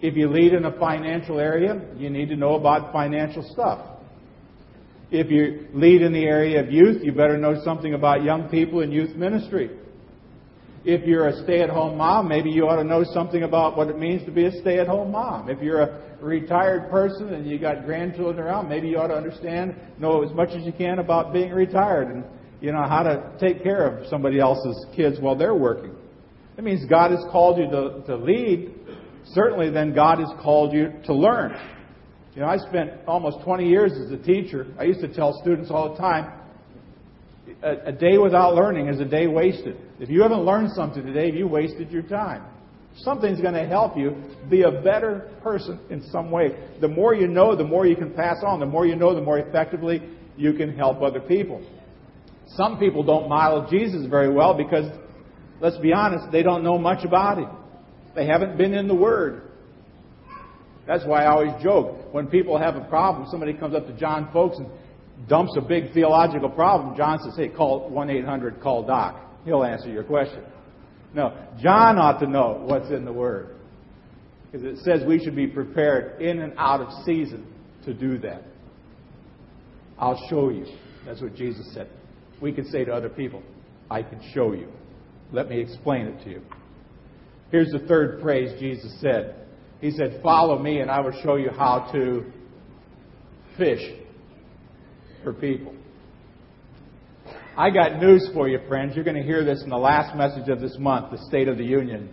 If 0.00 0.16
you 0.16 0.28
lead 0.28 0.52
in 0.52 0.64
a 0.64 0.78
financial 0.78 1.38
area, 1.38 1.80
you 1.96 2.10
need 2.10 2.28
to 2.28 2.36
know 2.36 2.54
about 2.54 2.92
financial 2.92 3.42
stuff. 3.52 3.94
If 5.10 5.30
you 5.30 5.68
lead 5.72 6.02
in 6.02 6.12
the 6.12 6.24
area 6.24 6.60
of 6.60 6.72
youth, 6.72 7.02
you 7.04 7.12
better 7.12 7.38
know 7.38 7.62
something 7.62 7.94
about 7.94 8.24
young 8.24 8.48
people 8.48 8.80
in 8.80 8.90
youth 8.90 9.14
ministry. 9.14 9.70
If 10.84 11.06
you're 11.06 11.28
a 11.28 11.42
stay 11.44 11.62
at 11.62 11.70
home 11.70 11.96
mom, 11.96 12.28
maybe 12.28 12.50
you 12.50 12.68
ought 12.68 12.76
to 12.76 12.84
know 12.84 13.04
something 13.14 13.42
about 13.42 13.76
what 13.76 13.88
it 13.88 13.98
means 13.98 14.24
to 14.26 14.30
be 14.30 14.44
a 14.44 14.52
stay 14.60 14.78
at 14.78 14.86
home 14.86 15.12
mom. 15.12 15.48
If 15.48 15.62
you're 15.62 15.80
a 15.80 16.00
retired 16.20 16.90
person 16.90 17.32
and 17.32 17.48
you 17.48 17.58
got 17.58 17.86
grandchildren 17.86 18.38
around, 18.44 18.68
maybe 18.68 18.88
you 18.88 18.98
ought 18.98 19.06
to 19.06 19.16
understand, 19.16 19.74
know 19.98 20.22
as 20.22 20.34
much 20.34 20.50
as 20.50 20.64
you 20.66 20.72
can 20.72 20.98
about 20.98 21.32
being 21.32 21.52
retired 21.52 22.08
and 22.08 22.24
you 22.64 22.72
know 22.72 22.88
how 22.88 23.02
to 23.02 23.30
take 23.38 23.62
care 23.62 23.86
of 23.86 24.06
somebody 24.08 24.40
else's 24.40 24.86
kids 24.96 25.18
while 25.20 25.36
they're 25.36 25.54
working. 25.54 25.94
That 26.56 26.62
means 26.62 26.82
God 26.88 27.10
has 27.10 27.22
called 27.30 27.58
you 27.58 27.66
to, 27.66 28.02
to 28.06 28.16
lead. 28.16 28.74
Certainly, 29.26 29.70
then 29.70 29.94
God 29.94 30.18
has 30.18 30.30
called 30.42 30.72
you 30.72 30.90
to 31.04 31.12
learn. 31.12 31.54
You 32.34 32.40
know, 32.40 32.48
I 32.48 32.56
spent 32.56 32.92
almost 33.06 33.44
20 33.44 33.68
years 33.68 33.92
as 33.92 34.10
a 34.10 34.16
teacher. 34.16 34.66
I 34.78 34.84
used 34.84 35.02
to 35.02 35.12
tell 35.12 35.38
students 35.42 35.70
all 35.70 35.92
the 35.92 35.98
time, 35.98 36.32
a, 37.62 37.88
a 37.88 37.92
day 37.92 38.16
without 38.16 38.54
learning 38.54 38.88
is 38.88 38.98
a 38.98 39.04
day 39.04 39.26
wasted. 39.26 39.76
If 40.00 40.08
you 40.08 40.22
haven't 40.22 40.40
learned 40.40 40.70
something 40.72 41.04
today, 41.04 41.36
you 41.36 41.46
wasted 41.46 41.90
your 41.90 42.02
time. 42.02 42.46
Something's 42.96 43.42
going 43.42 43.54
to 43.54 43.66
help 43.66 43.94
you 43.94 44.16
be 44.48 44.62
a 44.62 44.70
better 44.70 45.30
person 45.42 45.80
in 45.90 46.02
some 46.10 46.30
way. 46.30 46.56
The 46.80 46.88
more 46.88 47.14
you 47.14 47.28
know, 47.28 47.54
the 47.54 47.64
more 47.64 47.84
you 47.84 47.96
can 47.96 48.14
pass 48.14 48.36
on. 48.42 48.58
The 48.58 48.66
more 48.66 48.86
you 48.86 48.96
know, 48.96 49.14
the 49.14 49.20
more 49.20 49.38
effectively 49.38 50.00
you 50.38 50.54
can 50.54 50.74
help 50.74 51.02
other 51.02 51.20
people. 51.20 51.62
Some 52.48 52.78
people 52.78 53.02
don't 53.02 53.28
model 53.28 53.66
Jesus 53.70 54.06
very 54.06 54.32
well 54.32 54.54
because, 54.54 54.90
let's 55.60 55.78
be 55.78 55.92
honest, 55.92 56.30
they 56.30 56.42
don't 56.42 56.62
know 56.62 56.78
much 56.78 57.04
about 57.04 57.38
him. 57.38 57.50
They 58.14 58.26
haven't 58.26 58.56
been 58.56 58.74
in 58.74 58.86
the 58.86 58.94
Word. 58.94 59.42
That's 60.86 61.04
why 61.04 61.24
I 61.24 61.26
always 61.28 61.62
joke. 61.62 62.12
When 62.12 62.26
people 62.26 62.58
have 62.58 62.76
a 62.76 62.84
problem, 62.84 63.26
somebody 63.30 63.54
comes 63.54 63.74
up 63.74 63.86
to 63.86 63.92
John 63.94 64.28
Folks 64.32 64.58
and 64.58 64.68
dumps 65.28 65.54
a 65.56 65.60
big 65.60 65.92
theological 65.92 66.50
problem, 66.50 66.96
John 66.96 67.18
says, 67.20 67.34
hey, 67.36 67.48
call 67.48 67.88
1 67.88 68.10
800 68.10 68.60
call 68.60 68.86
Doc. 68.86 69.20
He'll 69.44 69.64
answer 69.64 69.88
your 69.88 70.04
question. 70.04 70.42
No, 71.14 71.32
John 71.62 71.98
ought 71.98 72.18
to 72.20 72.26
know 72.26 72.62
what's 72.64 72.90
in 72.90 73.04
the 73.04 73.12
Word. 73.12 73.56
Because 74.50 74.66
it 74.66 74.78
says 74.84 75.06
we 75.06 75.18
should 75.18 75.36
be 75.36 75.46
prepared 75.46 76.20
in 76.20 76.40
and 76.40 76.52
out 76.58 76.80
of 76.80 77.04
season 77.04 77.46
to 77.84 77.94
do 77.94 78.18
that. 78.18 78.42
I'll 79.98 80.20
show 80.28 80.50
you. 80.50 80.66
That's 81.06 81.20
what 81.20 81.34
Jesus 81.34 81.72
said. 81.72 81.88
We 82.44 82.52
could 82.52 82.66
say 82.66 82.84
to 82.84 82.92
other 82.92 83.08
people, 83.08 83.42
I 83.90 84.02
can 84.02 84.20
show 84.34 84.52
you. 84.52 84.68
Let 85.32 85.48
me 85.48 85.58
explain 85.58 86.08
it 86.08 86.24
to 86.24 86.30
you. 86.30 86.42
Here's 87.50 87.70
the 87.70 87.78
third 87.88 88.20
phrase 88.20 88.60
Jesus 88.60 89.00
said. 89.00 89.46
He 89.80 89.90
said, 89.90 90.20
Follow 90.22 90.58
me, 90.58 90.80
and 90.80 90.90
I 90.90 91.00
will 91.00 91.18
show 91.22 91.36
you 91.36 91.48
how 91.48 91.90
to 91.92 92.30
fish 93.56 93.80
for 95.22 95.32
people. 95.32 95.74
I 97.56 97.70
got 97.70 97.98
news 97.98 98.28
for 98.34 98.46
you, 98.46 98.58
friends. 98.68 98.94
You're 98.94 99.06
going 99.06 99.16
to 99.16 99.22
hear 99.22 99.42
this 99.42 99.62
in 99.62 99.70
the 99.70 99.78
last 99.78 100.14
message 100.14 100.50
of 100.50 100.60
this 100.60 100.76
month, 100.78 101.12
the 101.12 101.26
State 101.28 101.48
of 101.48 101.56
the 101.56 101.64
Union. 101.64 102.10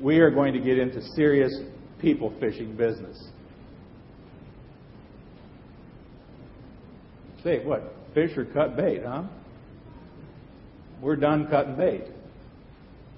We 0.00 0.20
are 0.20 0.30
going 0.30 0.52
to 0.52 0.60
get 0.60 0.78
into 0.78 1.02
serious 1.16 1.52
people 2.00 2.32
fishing 2.38 2.76
business. 2.76 3.20
Say, 7.42 7.64
what? 7.64 7.92
Fish 8.16 8.30
or 8.38 8.46
cut 8.46 8.78
bait, 8.78 9.02
huh? 9.04 9.24
We're 11.02 11.16
done 11.16 11.48
cutting 11.48 11.76
bait. 11.76 12.04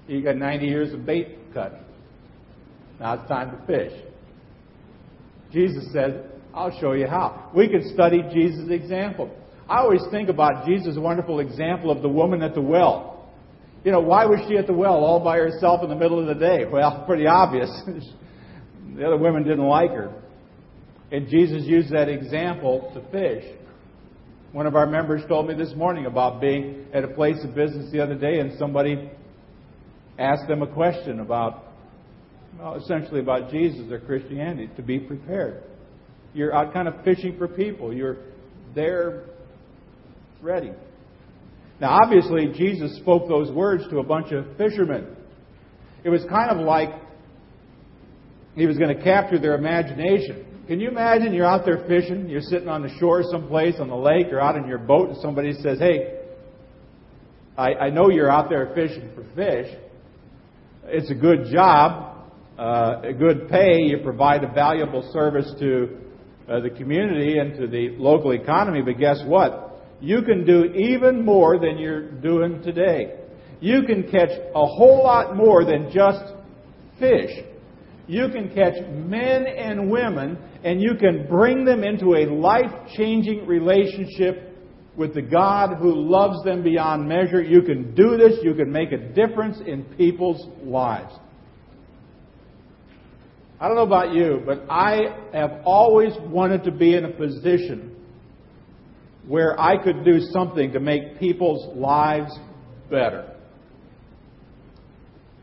You 0.09 0.21
got 0.21 0.35
90 0.35 0.65
years 0.65 0.93
of 0.93 1.05
bait 1.05 1.37
cutting. 1.53 1.79
Now 2.99 3.13
it's 3.13 3.27
time 3.29 3.51
to 3.51 3.65
fish. 3.65 3.93
Jesus 5.53 5.85
said, 5.93 6.29
I'll 6.53 6.77
show 6.81 6.91
you 6.91 7.07
how. 7.07 7.49
We 7.55 7.69
can 7.69 7.93
study 7.93 8.23
Jesus' 8.33 8.69
example. 8.69 9.33
I 9.69 9.77
always 9.77 10.01
think 10.11 10.27
about 10.27 10.65
Jesus' 10.65 10.97
wonderful 10.97 11.39
example 11.39 11.91
of 11.91 12.01
the 12.01 12.09
woman 12.09 12.41
at 12.41 12.53
the 12.53 12.61
well. 12.61 13.31
You 13.85 13.93
know, 13.93 14.01
why 14.01 14.25
was 14.25 14.41
she 14.49 14.57
at 14.57 14.67
the 14.67 14.73
well 14.73 14.95
all 14.95 15.23
by 15.23 15.37
herself 15.37 15.81
in 15.81 15.87
the 15.87 15.95
middle 15.95 16.19
of 16.19 16.27
the 16.27 16.45
day? 16.45 16.65
Well, 16.69 17.03
pretty 17.07 17.25
obvious. 17.25 17.69
the 18.97 19.07
other 19.07 19.17
women 19.17 19.43
didn't 19.43 19.65
like 19.65 19.91
her. 19.91 20.11
And 21.09 21.29
Jesus 21.29 21.63
used 21.63 21.93
that 21.93 22.09
example 22.09 22.91
to 22.93 23.11
fish. 23.11 23.45
One 24.51 24.65
of 24.65 24.75
our 24.75 24.87
members 24.87 25.21
told 25.27 25.47
me 25.47 25.53
this 25.53 25.75
morning 25.75 26.07
about 26.07 26.41
being 26.41 26.85
at 26.91 27.03
a 27.03 27.07
place 27.07 27.37
of 27.43 27.53
business 27.53 27.91
the 27.91 28.01
other 28.01 28.15
day 28.15 28.39
and 28.39 28.57
somebody 28.57 29.11
asked 30.17 30.47
them 30.47 30.63
a 30.63 30.67
question 30.67 31.19
about, 31.19 31.65
well, 32.59 32.73
essentially 32.75 33.19
about 33.19 33.51
Jesus 33.51 33.91
or 33.91 33.99
Christianity, 33.99 34.67
to 34.75 34.81
be 34.81 34.99
prepared. 34.99 35.63
You're 36.33 36.53
out 36.53 36.73
kind 36.73 36.87
of 36.87 36.95
fishing 37.03 37.37
for 37.37 37.47
people. 37.47 37.93
You're 37.93 38.17
there 38.73 39.25
ready. 40.41 40.71
Now, 41.79 41.99
obviously, 42.03 42.47
Jesus 42.57 42.97
spoke 42.97 43.27
those 43.27 43.51
words 43.51 43.83
to 43.91 43.99
a 43.99 44.03
bunch 44.03 44.31
of 44.31 44.45
fishermen. 44.57 45.15
It 46.03 46.09
was 46.09 46.23
kind 46.27 46.49
of 46.49 46.65
like 46.65 46.89
he 48.55 48.65
was 48.65 48.79
going 48.79 48.97
to 48.97 49.03
capture 49.03 49.37
their 49.37 49.55
imagination. 49.55 50.48
Can 50.69 50.79
you 50.79 50.87
imagine 50.87 51.33
you're 51.33 51.47
out 51.47 51.65
there 51.65 51.83
fishing, 51.87 52.29
you're 52.29 52.41
sitting 52.41 52.69
on 52.69 52.83
the 52.83 52.95
shore 52.99 53.23
someplace 53.23 53.75
on 53.79 53.89
the 53.89 53.95
lake 53.95 54.27
or 54.31 54.39
out 54.39 54.55
in 54.55 54.67
your 54.67 54.77
boat, 54.77 55.09
and 55.09 55.17
somebody 55.17 55.51
says, 55.51 55.79
Hey, 55.79 56.19
I, 57.57 57.73
I 57.73 57.89
know 57.89 58.09
you're 58.09 58.31
out 58.31 58.49
there 58.49 58.71
fishing 58.75 59.09
for 59.15 59.23
fish. 59.35 59.75
It's 60.85 61.09
a 61.09 61.15
good 61.15 61.51
job, 61.51 62.29
uh, 62.57 63.01
a 63.03 63.13
good 63.13 63.49
pay. 63.49 63.81
You 63.81 63.97
provide 64.03 64.43
a 64.43 64.53
valuable 64.53 65.09
service 65.11 65.51
to 65.59 65.97
uh, 66.47 66.59
the 66.61 66.69
community 66.69 67.39
and 67.39 67.57
to 67.59 67.67
the 67.67 67.95
local 67.97 68.31
economy, 68.31 68.81
but 68.81 68.99
guess 68.99 69.21
what? 69.25 69.69
you 70.01 70.21
can 70.21 70.45
do 70.45 70.65
even 70.65 71.25
more 71.25 71.59
than 71.59 71.77
you're 71.77 72.09
doing 72.09 72.61
today. 72.61 73.19
You 73.59 73.83
can 73.83 74.03
catch 74.03 74.29
a 74.29 74.65
whole 74.65 75.03
lot 75.03 75.35
more 75.35 75.65
than 75.65 75.91
just 75.93 76.23
fish. 76.99 77.31
You 78.09 78.27
can 78.29 78.49
catch 78.49 78.73
men 78.89 79.45
and 79.45 79.91
women 79.91 80.39
and 80.63 80.81
you 80.81 80.95
can 80.99 81.27
bring 81.27 81.63
them 81.63 81.83
into 81.83 82.15
a 82.15 82.25
life 82.25 82.71
changing 82.97 83.45
relationship 83.45 84.57
with 84.97 85.13
the 85.13 85.21
God 85.21 85.77
who 85.77 85.93
loves 85.93 86.43
them 86.43 86.63
beyond 86.63 87.07
measure. 87.07 87.39
You 87.39 87.61
can 87.61 87.93
do 87.93 88.17
this. 88.17 88.39
You 88.41 88.55
can 88.55 88.71
make 88.71 88.91
a 88.93 88.97
difference 88.97 89.59
in 89.63 89.83
people's 89.95 90.43
lives. 90.63 91.13
I 93.59 93.67
don't 93.67 93.77
know 93.77 93.83
about 93.83 94.15
you, 94.15 94.41
but 94.43 94.65
I 94.71 95.01
have 95.31 95.61
always 95.63 96.13
wanted 96.19 96.63
to 96.63 96.71
be 96.71 96.95
in 96.95 97.05
a 97.05 97.11
position 97.11 97.95
where 99.27 99.59
I 99.61 99.77
could 99.83 100.03
do 100.03 100.19
something 100.31 100.71
to 100.71 100.79
make 100.79 101.19
people's 101.19 101.77
lives 101.77 102.31
better. 102.89 103.35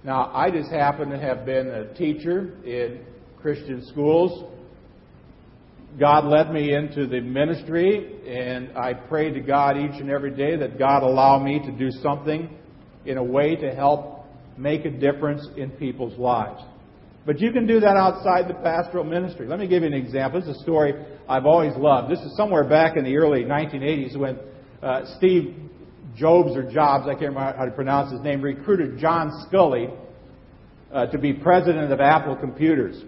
Now, 0.07 0.31
I 0.33 0.53
just 0.53 0.71
happen 0.71 1.11
to 1.11 1.19
have 1.19 1.45
been 1.45 1.67
a 1.67 1.93
teacher 1.95 2.55
in 2.65 3.01
Christian 3.43 3.85
schools. 3.87 4.45
God 5.99 6.27
led 6.27 6.53
me 6.53 6.73
into 6.73 7.09
the 7.09 7.21
ministry, 7.21 8.21
and 8.25 8.79
I 8.79 8.95
pray 8.95 9.33
to 9.33 9.41
God 9.41 9.77
each 9.77 10.01
and 10.01 10.09
every 10.09 10.31
day 10.31 10.55
that 10.59 10.79
God 10.79 11.03
allow 11.03 11.43
me 11.43 11.59
to 11.59 11.73
do 11.73 11.91
something 12.05 12.57
in 13.05 13.19
a 13.19 13.25
way 13.25 13.57
to 13.57 13.75
help 13.75 14.25
make 14.57 14.85
a 14.85 14.91
difference 14.91 15.45
in 15.57 15.71
people's 15.71 16.17
lives. 16.17 16.63
But 17.27 17.41
you 17.41 17.51
can 17.51 17.67
do 17.67 17.81
that 17.81 17.97
outside 17.97 18.47
the 18.47 18.55
pastoral 18.55 19.03
ministry. 19.03 19.49
Let 19.49 19.59
me 19.59 19.67
give 19.67 19.83
you 19.83 19.89
an 19.89 19.93
example. 19.93 20.39
This 20.39 20.51
is 20.51 20.59
a 20.59 20.63
story 20.63 20.95
I've 21.29 21.47
always 21.47 21.73
loved. 21.77 22.13
This 22.13 22.21
is 22.21 22.37
somewhere 22.37 22.63
back 22.63 22.97
in 22.97 23.03
the 23.03 23.17
early 23.17 23.43
1980s 23.43 24.17
when 24.17 24.39
uh, 24.85 25.17
Steve 25.17 25.57
Jobs 26.17 26.57
or 26.57 26.63
Jobs, 26.71 27.05
I 27.07 27.13
can't 27.13 27.35
remember 27.35 27.57
how 27.57 27.65
to 27.65 27.71
pronounce 27.71 28.13
his 28.13 28.21
name, 28.23 28.43
recruited 28.43 28.99
John 28.99 29.31
Sculley 29.47 29.95
uh, 30.93 31.07
to 31.07 31.19
be 31.19 31.33
president 31.33 31.93
of 31.93 32.01
Apple 32.01 32.37
Computers. 32.37 33.03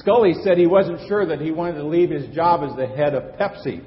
Sculley 0.00 0.42
said 0.42 0.56
he 0.56 0.66
wasn't 0.66 1.06
sure 1.08 1.26
that 1.26 1.40
he 1.40 1.50
wanted 1.50 1.74
to 1.74 1.84
leave 1.84 2.10
his 2.10 2.32
job 2.34 2.62
as 2.68 2.76
the 2.76 2.86
head 2.86 3.14
of 3.14 3.38
Pepsi. 3.38 3.84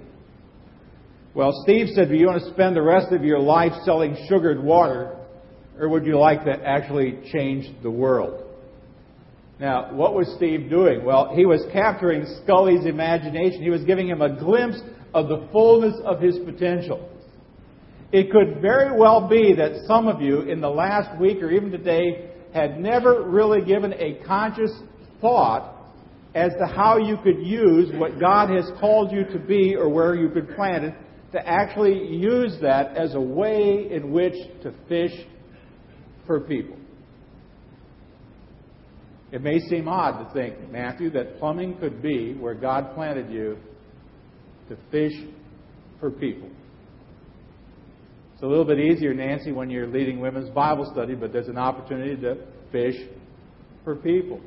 Well, 1.34 1.51
Steve 1.63 1.88
said, 1.95 2.10
Do 2.10 2.15
you 2.15 2.27
want 2.27 2.43
to 2.43 2.49
spend 2.51 2.75
the 2.75 2.81
rest 2.81 3.12
of 3.12 3.23
your 3.23 3.39
life 3.39 3.73
selling 3.84 4.15
sugared 4.29 4.63
water, 4.63 5.17
or 5.79 5.89
would 5.89 6.05
you 6.05 6.19
like 6.19 6.45
to 6.45 6.51
actually 6.51 7.19
change 7.31 7.67
the 7.81 7.91
world? 7.91 8.43
Now, 9.60 9.93
what 9.93 10.13
was 10.13 10.31
Steve 10.36 10.69
doing? 10.69 11.03
Well, 11.03 11.34
he 11.34 11.45
was 11.45 11.65
capturing 11.71 12.25
Sculley's 12.41 12.86
imagination. 12.86 13.62
He 13.62 13.69
was 13.69 13.84
giving 13.84 14.08
him 14.08 14.21
a 14.21 14.38
glimpse 14.38 14.81
of 15.13 15.29
the 15.29 15.47
fullness 15.51 15.95
of 16.03 16.19
his 16.19 16.38
potential. 16.39 17.10
It 18.12 18.32
could 18.32 18.62
very 18.62 18.98
well 18.98 19.28
be 19.28 19.54
that 19.56 19.86
some 19.88 20.08
of 20.08 20.22
you 20.22 20.41
in 20.41 20.62
the 20.62 20.70
last 20.70 21.20
week 21.20 21.41
or 21.41 21.52
even 21.52 21.72
today 21.72 22.30
had 22.54 22.80
never 22.80 23.24
really 23.24 23.65
given 23.65 23.94
a 23.94 24.24
conscious 24.26 24.72
thought 25.20 25.76
as 26.34 26.52
to 26.60 26.65
how 26.65 26.98
you 26.98 27.18
could 27.24 27.46
use 27.46 27.89
what 27.96 28.20
God 28.20 28.50
has 28.50 28.70
called 28.80 29.12
you 29.12 29.26
to 29.26 29.39
be 29.39 29.76
or 29.76 29.89
where 29.89 30.15
you've 30.15 30.34
been 30.34 30.54
planted 30.56 30.94
to 31.32 31.48
actually 31.48 32.15
use 32.15 32.58
that 32.62 32.96
as 32.96 33.15
a 33.15 33.20
way 33.20 33.88
in 33.91 34.12
which 34.12 34.36
to 34.63 34.74
fish 34.88 35.12
for 36.26 36.39
people. 36.41 36.78
It 39.32 39.41
may 39.41 39.60
seem 39.60 39.88
odd 39.88 40.24
to 40.24 40.34
think, 40.34 40.72
Matthew, 40.72 41.10
that 41.12 41.39
plumbing 41.39 41.78
could 41.78 42.02
be 42.02 42.34
where 42.36 42.54
God 42.54 42.94
planted 42.96 43.30
you 43.30 43.58
to 44.70 44.78
fish 44.91 45.13
for 46.00 46.12
people. 46.12 46.50
It's 48.36 48.43
a 48.43 48.48
little 48.48 48.65
bit 48.65 48.80
easier, 48.80 49.13
Nancy, 49.13 49.54
when 49.54 49.69
you're 49.69 49.88
leading 49.88 50.19
women's 50.19 50.50
Bible 50.50 50.91
study, 50.91 51.15
but 51.15 51.32
there's 51.32 51.48
an 51.48 51.58
opportunity 51.58 52.21
to 52.21 52.36
fish 52.69 52.95
for 53.86 53.95
people. 53.95 54.41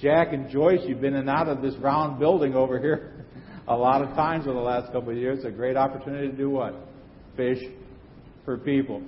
Jack 0.00 0.32
and 0.32 0.48
Joyce, 0.48 0.80
you've 0.86 1.02
been 1.02 1.12
in 1.12 1.20
and 1.20 1.30
out 1.30 1.48
of 1.48 1.60
this 1.60 1.74
round 1.76 2.18
building 2.18 2.54
over 2.54 2.80
here 2.80 3.26
a 3.68 3.76
lot 3.76 4.00
of 4.00 4.16
times 4.16 4.46
over 4.46 4.54
the 4.54 4.64
last 4.64 4.90
couple 4.92 5.10
of 5.10 5.18
years. 5.18 5.40
It's 5.40 5.46
A 5.46 5.50
great 5.50 5.76
opportunity 5.76 6.28
to 6.28 6.34
do 6.34 6.48
what? 6.48 6.74
Fish 7.36 7.62
for 8.46 8.56
people. 8.56 9.02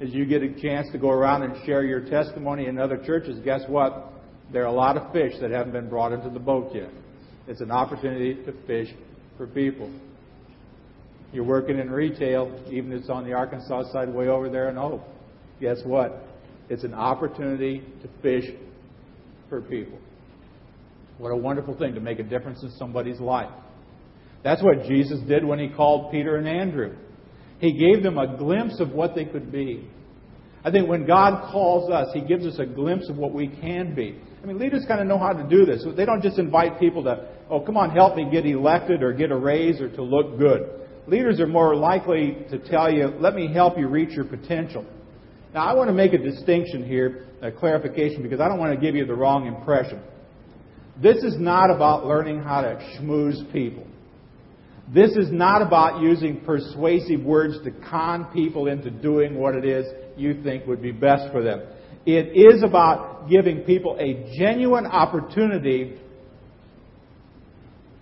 As 0.00 0.08
you 0.14 0.24
get 0.24 0.42
a 0.42 0.58
chance 0.62 0.90
to 0.92 0.98
go 0.98 1.10
around 1.10 1.42
and 1.42 1.62
share 1.66 1.84
your 1.84 2.00
testimony 2.08 2.68
in 2.68 2.78
other 2.78 2.96
churches, 3.04 3.38
guess 3.44 3.60
what? 3.68 4.14
There 4.50 4.62
are 4.62 4.68
a 4.68 4.72
lot 4.72 4.96
of 4.96 5.12
fish 5.12 5.34
that 5.42 5.50
haven't 5.50 5.72
been 5.72 5.90
brought 5.90 6.12
into 6.12 6.30
the 6.30 6.40
boat 6.40 6.74
yet. 6.74 6.88
It's 7.46 7.60
an 7.60 7.70
opportunity 7.70 8.34
to 8.46 8.54
fish 8.66 8.88
for 9.36 9.46
people. 9.46 9.90
You're 11.32 11.44
working 11.44 11.78
in 11.78 11.90
retail, 11.90 12.60
even 12.70 12.92
if 12.92 13.00
it's 13.00 13.10
on 13.10 13.24
the 13.24 13.32
Arkansas 13.32 13.92
side, 13.92 14.12
way 14.12 14.28
over 14.28 14.48
there 14.48 14.68
in 14.68 14.76
Hope. 14.76 15.02
Guess 15.60 15.78
what? 15.84 16.24
It's 16.68 16.84
an 16.84 16.94
opportunity 16.94 17.82
to 18.02 18.08
fish 18.22 18.50
for 19.48 19.60
people. 19.60 19.98
What 21.18 21.30
a 21.30 21.36
wonderful 21.36 21.76
thing 21.76 21.94
to 21.94 22.00
make 22.00 22.18
a 22.18 22.22
difference 22.22 22.62
in 22.62 22.70
somebody's 22.72 23.20
life. 23.20 23.50
That's 24.42 24.62
what 24.62 24.84
Jesus 24.84 25.20
did 25.28 25.44
when 25.44 25.58
he 25.58 25.68
called 25.68 26.10
Peter 26.10 26.36
and 26.36 26.48
Andrew. 26.48 26.96
He 27.58 27.76
gave 27.76 28.02
them 28.02 28.16
a 28.16 28.38
glimpse 28.38 28.80
of 28.80 28.90
what 28.92 29.14
they 29.14 29.26
could 29.26 29.52
be. 29.52 29.86
I 30.64 30.70
think 30.70 30.88
when 30.88 31.06
God 31.06 31.50
calls 31.52 31.90
us, 31.90 32.08
He 32.14 32.20
gives 32.20 32.46
us 32.46 32.58
a 32.58 32.66
glimpse 32.66 33.08
of 33.08 33.16
what 33.16 33.32
we 33.32 33.48
can 33.48 33.94
be. 33.94 34.18
I 34.42 34.46
mean, 34.46 34.58
leaders 34.58 34.84
kind 34.86 35.00
of 35.00 35.06
know 35.06 35.18
how 35.18 35.32
to 35.32 35.46
do 35.48 35.64
this. 35.64 35.84
They 35.96 36.04
don't 36.04 36.22
just 36.22 36.38
invite 36.38 36.78
people 36.78 37.04
to, 37.04 37.28
oh, 37.50 37.60
come 37.60 37.76
on, 37.76 37.90
help 37.90 38.16
me 38.16 38.28
get 38.30 38.46
elected 38.46 39.02
or 39.02 39.12
get 39.12 39.30
a 39.30 39.36
raise 39.36 39.80
or 39.80 39.90
to 39.90 40.02
look 40.02 40.38
good. 40.38 40.79
Leaders 41.06 41.40
are 41.40 41.46
more 41.46 41.74
likely 41.74 42.36
to 42.50 42.58
tell 42.58 42.92
you, 42.92 43.06
let 43.18 43.34
me 43.34 43.52
help 43.52 43.78
you 43.78 43.88
reach 43.88 44.10
your 44.10 44.24
potential. 44.24 44.84
Now, 45.54 45.66
I 45.66 45.74
want 45.74 45.88
to 45.88 45.94
make 45.94 46.12
a 46.12 46.18
distinction 46.18 46.86
here, 46.86 47.26
a 47.42 47.50
clarification, 47.50 48.22
because 48.22 48.40
I 48.40 48.48
don't 48.48 48.58
want 48.58 48.72
to 48.74 48.80
give 48.80 48.94
you 48.94 49.06
the 49.06 49.14
wrong 49.14 49.46
impression. 49.46 50.00
This 51.02 51.18
is 51.18 51.36
not 51.38 51.70
about 51.70 52.06
learning 52.06 52.42
how 52.42 52.60
to 52.60 52.76
schmooze 52.76 53.50
people. 53.52 53.86
This 54.92 55.12
is 55.12 55.30
not 55.30 55.62
about 55.62 56.02
using 56.02 56.40
persuasive 56.40 57.22
words 57.22 57.58
to 57.64 57.70
con 57.88 58.26
people 58.32 58.66
into 58.66 58.90
doing 58.90 59.38
what 59.38 59.54
it 59.54 59.64
is 59.64 59.86
you 60.16 60.42
think 60.42 60.66
would 60.66 60.82
be 60.82 60.92
best 60.92 61.32
for 61.32 61.42
them. 61.42 61.62
It 62.06 62.36
is 62.36 62.62
about 62.62 63.28
giving 63.28 63.60
people 63.60 63.96
a 64.00 64.36
genuine 64.36 64.86
opportunity 64.86 65.98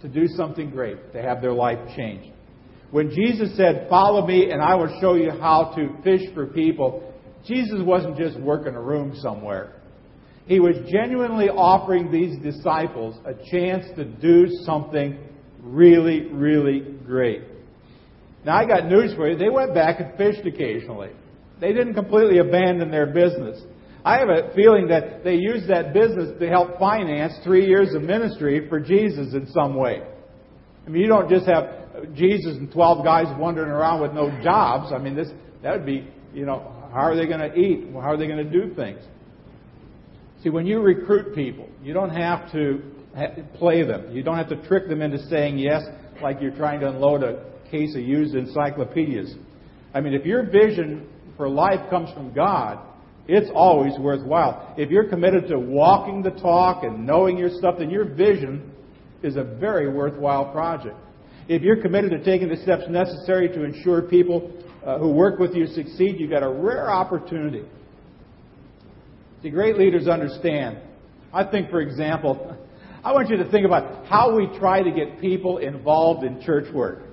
to 0.01 0.09
do 0.09 0.27
something 0.29 0.71
great, 0.71 1.13
to 1.13 1.21
have 1.21 1.43
their 1.43 1.53
life 1.53 1.79
changed. 1.97 2.33
When 2.91 3.11
Jesus 3.11 3.57
said, 3.57 3.87
Follow 3.89 4.27
me 4.27 4.51
and 4.51 4.63
I 4.63 4.75
will 4.75 4.99
show 5.01 5.15
you 5.15 5.31
how 5.31 5.75
to 5.77 6.03
fish 6.03 6.33
for 6.35 6.47
people, 6.47 7.13
Jesus 7.47 7.81
wasn't 7.81 8.17
just 8.17 8.39
working 8.41 8.75
a 8.75 8.81
room 8.81 9.15
somewhere. 9.17 9.75
He 10.47 10.61
was 10.61 10.77
genuinely 10.91 11.51
offering 11.51 12.11
these 12.11 12.39
disciples 12.43 13.19
a 13.27 13.35
chance 13.51 13.85
to 13.97 14.05
do 14.05 14.47
something 14.65 15.19
really, 15.61 16.27
really 16.27 16.81
great. 17.05 17.43
Now, 18.45 18.57
I 18.57 18.65
got 18.65 18.87
news 18.87 19.15
for 19.15 19.29
you. 19.29 19.37
They 19.37 19.51
went 19.51 19.75
back 19.75 20.01
and 20.01 20.17
fished 20.17 20.47
occasionally. 20.47 21.11
They 21.61 21.73
didn't 21.73 21.95
completely 21.95 22.39
abandon 22.39 22.91
their 22.91 23.07
business. 23.07 23.61
I 24.05 24.19
have 24.19 24.29
a 24.29 24.55
feeling 24.55 24.89
that 24.89 25.23
they 25.25 25.35
used 25.35 25.69
that 25.69 25.93
business 25.93 26.39
to 26.39 26.49
help 26.49 26.79
finance 26.79 27.35
three 27.45 27.67
years 27.67 27.95
of 27.95 28.03
ministry 28.03 28.69
for 28.69 28.81
Jesus 28.81 29.35
in 29.35 29.49
some 29.49 29.75
way. 29.75 30.03
I 30.87 30.91
mean, 30.91 31.03
you 31.03 31.09
don't 31.09 31.29
just 31.29 31.47
have 31.47 31.88
Jesus 32.15 32.57
and 32.57 32.71
12 32.71 33.05
guys 33.05 33.27
wandering 33.39 33.71
around 33.71 34.01
with 34.01 34.13
no 34.13 34.31
jobs. 34.43 34.93
I 34.93 34.99
mean, 34.99 35.15
this, 35.15 35.29
that 35.63 35.73
would 35.73 35.87
be, 35.87 36.09
you 36.33 36.47
know, 36.47 36.73
how 36.93 37.01
are 37.01 37.17
they 37.17 37.27
going 37.27 37.41
to 37.41 37.55
eat? 37.55 37.89
How 37.93 38.13
are 38.13 38.17
they 38.17 38.27
going 38.27 38.45
to 38.45 38.51
do 38.51 38.75
things? 38.75 39.01
See, 40.43 40.51
when 40.51 40.67
you 40.67 40.81
recruit 40.81 41.35
people, 41.35 41.69
you 41.83 41.93
don't 41.93 42.11
have 42.11 42.51
to 42.53 42.81
play 43.55 43.85
them. 43.85 44.15
You 44.15 44.23
don't 44.23 44.37
have 44.37 44.49
to 44.51 44.69
trick 44.69 44.89
them 44.89 45.03
into 45.03 45.19
saying 45.29 45.59
yes 45.59 45.83
like 46.23 46.41
you're 46.41 46.57
trying 46.57 46.81
to 46.81 46.89
unload 46.89 47.23
a 47.23 47.45
case 47.71 47.95
of 47.95 48.03
used 48.03 48.35
encyclopedias. 48.35 49.35
I 49.93 50.01
mean, 50.01 50.15
if 50.15 50.25
your 50.25 50.45
vision 50.45 51.09
for 51.37 51.49
life 51.49 51.91
comes 51.91 52.13
from 52.13 52.33
God, 52.33 52.79
it's 53.27 53.51
always 53.55 53.93
worthwhile. 53.99 54.75
If 54.79 54.91
you're 54.91 55.09
committed 55.09 55.49
to 55.49 55.59
walking 55.59 56.23
the 56.23 56.31
talk 56.31 56.85
and 56.85 57.07
knowing 57.07 57.37
your 57.37 57.51
stuff, 57.51 57.77
then 57.79 57.91
your 57.91 58.05
vision 58.05 58.73
is 59.23 59.37
a 59.37 59.45
very 59.45 59.93
worthwhile 59.93 60.51
project. 60.53 60.97
If 61.49 61.63
you're 61.63 61.81
committed 61.81 62.11
to 62.11 62.23
taking 62.23 62.49
the 62.49 62.57
steps 62.59 62.85
necessary 62.91 63.49
to 63.49 63.65
ensure 63.65 64.03
people 64.03 64.53
uh, 64.85 64.99
who 64.99 65.11
work 65.11 65.39
with 65.39 65.55
you 65.55 65.67
succeed, 65.67 66.21
you've 66.21 66.31
got 66.31 66.43
a 66.43 66.49
rare 66.49 66.91
opportunity. 66.91 67.65
See, 69.43 69.51
great 69.51 69.79
leaders 69.79 70.09
understand. 70.09 70.79
I 71.33 71.45
think, 71.45 71.71
for 71.71 71.81
example, 71.81 72.55
I 73.05 73.13
want 73.13 73.31
you 73.31 73.39
to 73.39 73.51
think 73.51 73.65
about 73.65 74.07
how 74.07 74.37
we 74.37 74.47
try 74.59 74.83
to 74.83 74.91
get 74.91 75.21
people 75.21 75.59
involved 75.59 76.25
in 76.25 76.43
church 76.43 76.73
work. 76.75 77.05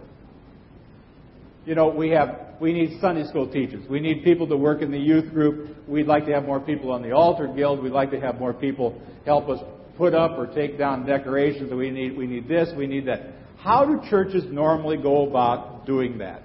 You 1.65 1.75
know, 1.75 1.87
we 1.87 2.09
have 2.09 2.45
we 2.59 2.73
need 2.73 2.99
Sunday 2.99 3.25
school 3.25 3.51
teachers. 3.51 3.87
We 3.89 3.99
need 3.99 4.23
people 4.23 4.47
to 4.47 4.57
work 4.57 4.81
in 4.81 4.91
the 4.91 4.99
youth 4.99 5.31
group. 5.33 5.77
We'd 5.87 6.07
like 6.07 6.25
to 6.25 6.33
have 6.33 6.45
more 6.45 6.59
people 6.59 6.91
on 6.91 7.01
the 7.01 7.11
altar 7.11 7.47
guild. 7.47 7.81
We'd 7.81 7.91
like 7.91 8.11
to 8.11 8.19
have 8.19 8.39
more 8.39 8.53
people 8.53 9.01
help 9.25 9.49
us 9.49 9.59
put 9.97 10.13
up 10.13 10.37
or 10.37 10.47
take 10.47 10.77
down 10.77 11.05
decorations. 11.05 11.71
We 11.71 11.89
need 11.89 12.17
we 12.17 12.27
need 12.27 12.47
this, 12.47 12.69
we 12.75 12.87
need 12.87 13.07
that. 13.07 13.21
How 13.57 13.85
do 13.85 14.09
churches 14.09 14.43
normally 14.49 14.97
go 14.97 15.27
about 15.27 15.85
doing 15.85 16.19
that? 16.19 16.43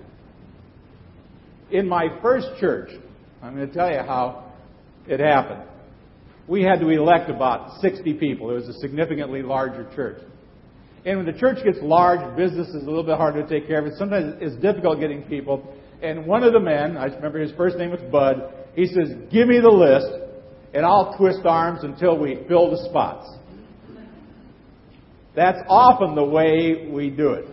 In 1.70 1.88
my 1.88 2.08
first 2.22 2.48
church, 2.58 2.90
I'm 3.42 3.54
going 3.54 3.68
to 3.68 3.74
tell 3.74 3.90
you 3.90 3.98
how 3.98 4.52
it 5.06 5.20
happened 5.20 5.70
we 6.50 6.64
had 6.64 6.80
to 6.80 6.88
elect 6.88 7.30
about 7.30 7.80
60 7.80 8.14
people. 8.14 8.50
It 8.50 8.54
was 8.54 8.68
a 8.68 8.80
significantly 8.80 9.40
larger 9.40 9.88
church. 9.94 10.20
And 11.06 11.18
when 11.18 11.26
the 11.26 11.38
church 11.38 11.58
gets 11.64 11.78
large, 11.80 12.36
business 12.36 12.66
is 12.68 12.82
a 12.82 12.86
little 12.86 13.04
bit 13.04 13.16
harder 13.16 13.42
to 13.42 13.48
take 13.48 13.68
care 13.68 13.86
of. 13.86 13.92
Sometimes 13.96 14.34
it's 14.40 14.56
difficult 14.56 14.98
getting 14.98 15.22
people. 15.22 15.72
And 16.02 16.26
one 16.26 16.42
of 16.42 16.52
the 16.52 16.58
men, 16.58 16.96
I 16.96 17.04
remember 17.04 17.38
his 17.38 17.52
first 17.52 17.78
name 17.78 17.90
was 17.90 18.00
Bud, 18.10 18.52
he 18.74 18.86
says, 18.86 19.14
Give 19.30 19.46
me 19.46 19.60
the 19.60 19.70
list, 19.70 20.08
and 20.74 20.84
I'll 20.84 21.16
twist 21.16 21.40
arms 21.44 21.84
until 21.84 22.18
we 22.18 22.44
fill 22.48 22.72
the 22.72 22.84
spots. 22.88 23.30
That's 25.40 25.60
often 25.70 26.14
the 26.14 26.22
way 26.22 26.90
we 26.92 27.08
do 27.08 27.30
it. 27.30 27.46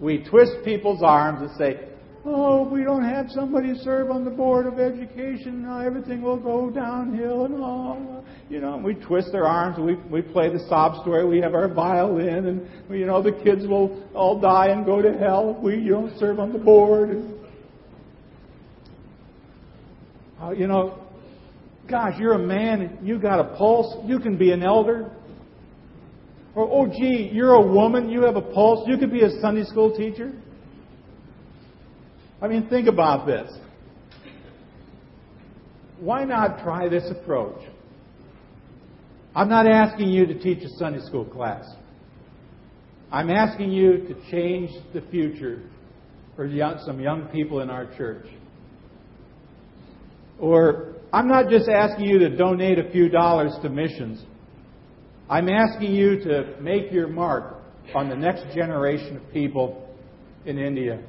We 0.00 0.24
twist 0.30 0.52
people's 0.64 1.02
arms 1.02 1.42
and 1.42 1.50
say, 1.58 1.88
oh, 2.24 2.64
if 2.64 2.72
we 2.72 2.84
don't 2.84 3.04
have 3.04 3.26
somebody 3.28 3.74
serve 3.82 4.10
on 4.10 4.24
the 4.24 4.30
board 4.30 4.64
of 4.64 4.80
education, 4.80 5.68
everything 5.84 6.22
will 6.22 6.38
go 6.38 6.70
downhill 6.70 7.44
and 7.44 7.62
all. 7.62 8.24
You 8.48 8.62
know, 8.62 8.78
we 8.78 8.94
twist 8.94 9.28
their 9.30 9.44
arms. 9.44 9.76
We 9.78 9.96
we 10.10 10.22
play 10.22 10.50
the 10.50 10.66
sob 10.70 11.02
story. 11.02 11.26
We 11.26 11.38
have 11.42 11.52
our 11.52 11.68
violin, 11.68 12.46
and 12.46 12.66
you 12.98 13.04
know 13.04 13.20
the 13.20 13.32
kids 13.32 13.66
will 13.66 14.02
all 14.14 14.40
die 14.40 14.68
and 14.68 14.86
go 14.86 15.02
to 15.02 15.12
hell 15.12 15.54
if 15.54 15.62
we 15.62 15.76
you 15.76 15.90
don't 15.90 16.18
serve 16.18 16.38
on 16.38 16.50
the 16.50 16.58
board. 16.58 17.24
oh, 20.40 20.52
you 20.52 20.66
know, 20.66 20.98
gosh, 21.90 22.18
you're 22.18 22.32
a 22.32 22.38
man, 22.38 23.00
you 23.02 23.18
got 23.18 23.38
a 23.38 23.54
pulse, 23.58 24.02
you 24.06 24.18
can 24.18 24.38
be 24.38 24.50
an 24.52 24.62
elder. 24.62 25.10
Or, 26.54 26.68
oh, 26.70 26.86
gee, 26.86 27.30
you're 27.32 27.54
a 27.54 27.66
woman, 27.66 28.08
you 28.08 28.22
have 28.22 28.36
a 28.36 28.42
pulse, 28.42 28.86
you 28.86 28.96
could 28.96 29.10
be 29.10 29.22
a 29.22 29.30
Sunday 29.40 29.64
school 29.64 29.96
teacher. 29.96 30.32
I 32.40 32.48
mean, 32.48 32.68
think 32.68 32.86
about 32.86 33.26
this. 33.26 33.50
Why 35.98 36.24
not 36.24 36.62
try 36.62 36.88
this 36.88 37.10
approach? 37.10 37.60
I'm 39.34 39.48
not 39.48 39.66
asking 39.66 40.10
you 40.10 40.26
to 40.26 40.38
teach 40.38 40.62
a 40.62 40.68
Sunday 40.78 41.00
school 41.00 41.24
class. 41.24 41.64
I'm 43.10 43.30
asking 43.30 43.72
you 43.72 43.98
to 43.98 44.30
change 44.30 44.70
the 44.92 45.00
future 45.10 45.62
for 46.36 46.46
young, 46.46 46.80
some 46.84 47.00
young 47.00 47.26
people 47.28 47.60
in 47.60 47.70
our 47.70 47.86
church. 47.96 48.26
Or 50.38 50.94
I'm 51.12 51.28
not 51.28 51.48
just 51.48 51.68
asking 51.68 52.06
you 52.06 52.18
to 52.20 52.36
donate 52.36 52.78
a 52.78 52.90
few 52.90 53.08
dollars 53.08 53.52
to 53.62 53.68
missions. 53.68 54.24
I'm 55.28 55.48
asking 55.48 55.94
you 55.94 56.20
to 56.24 56.56
make 56.60 56.92
your 56.92 57.08
mark 57.08 57.62
on 57.94 58.08
the 58.08 58.16
next 58.16 58.54
generation 58.54 59.16
of 59.16 59.32
people 59.32 59.88
in 60.44 60.58
India. 60.58 61.02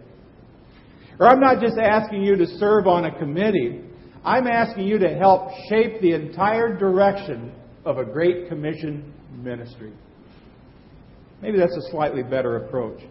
Or 1.20 1.28
I'm 1.28 1.40
not 1.40 1.62
just 1.62 1.78
asking 1.78 2.24
you 2.24 2.36
to 2.38 2.48
serve 2.58 2.88
on 2.88 3.06
a 3.06 3.18
committee. 3.18 3.82
I'm 4.24 4.48
asking 4.48 4.88
you 4.88 4.98
to 5.00 5.10
help 5.16 5.50
shape 5.70 6.02
the 6.02 6.14
entire 6.14 6.78
direction 6.78 7.52
of 7.84 7.98
a 7.98 8.06
Great 8.06 8.50
Commission 8.50 9.14
ministry. 9.38 9.94
Maybe 11.42 11.58
that's 11.58 11.76
a 11.76 11.92
slightly 11.92 12.24
better 12.24 12.58
approach. 12.58 13.02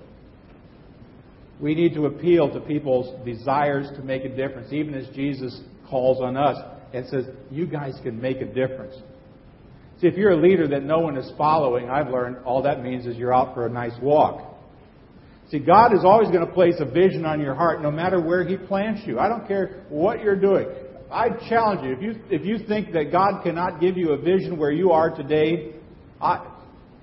We 1.60 1.74
need 1.74 1.94
to 1.94 2.06
appeal 2.06 2.52
to 2.52 2.60
people's 2.60 3.24
desires 3.24 3.86
to 3.96 4.02
make 4.02 4.24
a 4.24 4.28
difference, 4.28 4.72
even 4.72 4.94
as 4.94 5.06
Jesus 5.14 5.62
calls 5.88 6.20
on 6.20 6.36
us 6.36 6.56
and 6.92 7.06
says, 7.06 7.26
You 7.50 7.66
guys 7.66 7.94
can 8.02 8.20
make 8.20 8.38
a 8.38 8.46
difference. 8.46 8.96
See, 10.00 10.09
if 10.09 10.16
you're 10.16 10.33
a 10.33 10.37
leader 10.37 10.66
that 10.68 10.83
no 10.83 10.98
one 10.98 11.16
is 11.16 11.30
following, 11.38 11.88
I've 11.88 12.11
learned 12.11 12.38
all 12.44 12.62
that 12.62 12.83
means 12.83 13.07
is 13.07 13.16
you're 13.16 13.35
out 13.35 13.54
for 13.54 13.66
a 13.66 13.70
nice 13.70 13.94
walk. 14.02 14.54
See, 15.50 15.59
God 15.59 15.94
is 15.94 16.04
always 16.04 16.28
going 16.30 16.46
to 16.46 16.52
place 16.52 16.74
a 16.80 16.85
vision 16.85 17.24
on 17.24 17.40
your 17.40 17.54
heart 17.54 17.83
no 17.83 17.90
matter 17.90 18.20
where 18.20 18.46
He 18.46 18.57
plants 18.57 19.02
you. 19.07 19.18
I 19.18 19.28
don't 19.28 19.46
care 19.46 19.85
what 19.88 20.20
you're 20.20 20.40
doing. 20.40 20.66
I 21.12 21.28
challenge 21.48 21.85
you, 21.85 21.92
if 21.92 22.02
you, 22.02 22.22
if 22.30 22.44
you 22.44 22.66
think 22.66 22.92
that 22.92 23.12
God 23.12 23.42
cannot 23.44 23.80
give 23.80 23.96
you 23.96 24.12
a 24.12 24.16
vision 24.16 24.59
where 24.59 24.72
you 24.72 24.90
are 24.90 25.14
today, 25.14 25.74
I, 26.20 26.44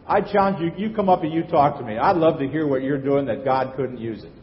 I 0.07 0.21
challenge 0.21 0.57
you, 0.59 0.71
you 0.75 0.93
come 0.93 1.07
up 1.07 1.23
and 1.23 1.31
you 1.31 1.43
talk 1.43 1.77
to 1.79 1.85
me. 1.85 1.97
I'd 1.97 2.17
love 2.17 2.39
to 2.39 2.47
hear 2.47 2.67
what 2.67 2.81
you're 2.83 3.01
doing 3.01 3.25
that 3.27 3.45
God 3.45 3.75
couldn't 3.77 3.99
use 3.99 4.23
it. 4.23 4.33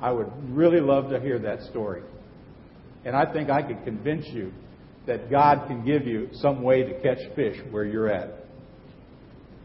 I 0.00 0.10
would 0.12 0.30
really 0.50 0.80
love 0.80 1.10
to 1.10 1.20
hear 1.20 1.38
that 1.38 1.62
story. 1.70 2.02
And 3.04 3.16
I 3.16 3.32
think 3.32 3.48
I 3.48 3.62
could 3.62 3.82
convince 3.84 4.26
you 4.26 4.52
that 5.08 5.30
God 5.30 5.66
can 5.66 5.84
give 5.84 6.06
you 6.06 6.28
some 6.34 6.62
way 6.62 6.84
to 6.84 7.00
catch 7.00 7.18
fish 7.34 7.56
where 7.70 7.84
you're 7.84 8.08
at. 8.08 8.44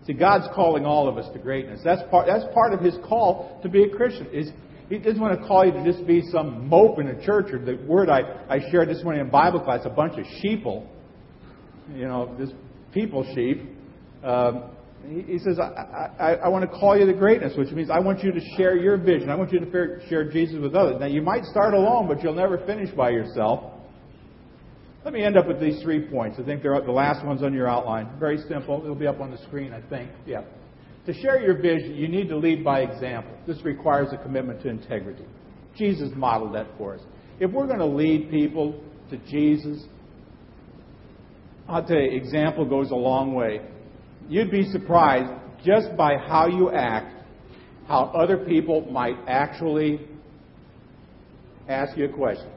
See, 0.08 0.14
God's 0.14 0.48
calling 0.56 0.86
all 0.86 1.08
of 1.08 1.18
us 1.18 1.32
to 1.34 1.40
greatness. 1.40 1.82
That's 1.84 2.02
part, 2.10 2.28
that's 2.28 2.46
part 2.54 2.74
of 2.74 2.82
His 2.82 2.96
call 3.08 3.60
to 3.62 3.70
be 3.70 3.84
a 3.84 3.90
Christian. 3.90 4.28
Is 4.34 4.50
He 4.90 4.98
doesn't 4.98 5.22
want 5.22 5.40
to 5.40 5.48
call 5.48 5.66
you 5.66 5.72
to 5.72 5.84
just 5.84 6.06
be 6.08 6.24
some 6.32 6.68
mope 6.68 7.00
in 7.00 7.08
a 7.08 7.26
church, 7.26 7.54
or 7.54 7.64
the 7.64 7.76
word 7.86 8.10
I, 8.10 8.22
I 8.50 8.60
shared 8.72 8.90
this 8.90 9.04
morning 9.04 9.22
in 9.22 9.30
Bible 9.30 9.60
class, 9.60 9.82
a 9.86 9.90
bunch 9.90 10.14
of 10.18 10.26
sheeple. 10.44 10.88
You 11.94 12.08
know, 12.08 12.36
this 12.38 12.50
people 12.94 13.24
sheep. 13.36 13.62
Um, 14.24 14.72
he, 15.28 15.38
says, 15.40 15.60
I, 15.60 16.12
I, 16.18 16.34
I 16.36 16.48
want 16.48 16.70
to 16.70 16.80
call 16.80 16.98
you 16.98 17.06
to 17.06 17.14
greatness, 17.14 17.54
which 17.58 17.72
means 17.72 17.90
I 17.90 18.00
want 18.00 18.24
you 18.24 18.32
to 18.32 18.40
share 18.56 18.78
your 18.78 18.96
vision. 18.96 19.30
I 19.30 19.36
want 19.36 19.52
you 19.52 19.60
to 19.60 20.00
share 20.08 20.32
Jesus 20.32 20.56
with 20.62 20.76
others. 20.76 20.96
Now, 20.98 21.08
you 21.08 21.22
might 21.22 21.44
start 21.44 21.74
alone, 21.74 22.08
but 22.08 22.24
you'll 22.24 22.34
never 22.34 22.58
finish 22.66 22.90
by 22.96 23.10
yourself. 23.10 23.73
Let 25.04 25.14
me 25.14 25.22
end 25.24 25.38
up 25.38 25.48
with 25.48 25.60
these 25.60 25.82
three 25.84 26.08
points. 26.08 26.38
I 26.40 26.44
think 26.44 26.62
they're 26.64 26.80
the 26.80 26.92
last 26.92 27.26
ones 27.26 27.44
on 27.44 27.54
your 27.54 27.68
outline. 27.68 28.18
Very 28.20 28.38
simple. 28.48 28.82
It'll 28.84 28.96
be 28.96 29.08
up 29.08 29.20
on 29.20 29.32
the 29.32 29.38
screen, 29.40 29.74
I 29.74 29.82
think. 29.90 30.10
Yeah. 30.26 30.44
To 31.06 31.14
share 31.14 31.42
your 31.42 31.62
vision, 31.62 31.96
you 31.96 32.08
need 32.08 32.30
to 32.30 32.38
lead 32.38 32.64
by 32.64 32.82
example. 32.82 33.34
This 33.46 33.62
requires 33.66 34.14
a 34.14 34.18
commitment 34.18 34.62
to 34.64 34.70
integrity. 34.70 35.26
Jesus 35.76 36.10
modeled 36.16 36.56
that 36.56 36.68
for 36.78 36.96
us. 36.96 37.02
If 37.40 37.52
we're 37.52 37.68
going 37.68 37.80
to 37.80 37.86
lead 37.86 38.30
people 38.32 38.82
to 39.10 39.18
Jesus, 39.30 39.84
I'll 41.68 41.86
tell 41.86 41.98
you, 41.98 42.12
example 42.16 42.64
goes 42.64 42.92
a 42.92 42.96
long 42.96 43.34
way. 43.34 43.60
You'd 44.30 44.52
be 44.52 44.64
surprised 44.72 45.32
just 45.66 45.98
by 45.98 46.16
how 46.16 46.48
you 46.48 46.72
act, 46.72 47.26
how 47.88 48.06
other 48.16 48.38
people 48.38 48.90
might 48.90 49.18
actually 49.28 50.08
ask 51.68 51.98
you 51.98 52.06
a 52.06 52.10
question. 52.10 52.50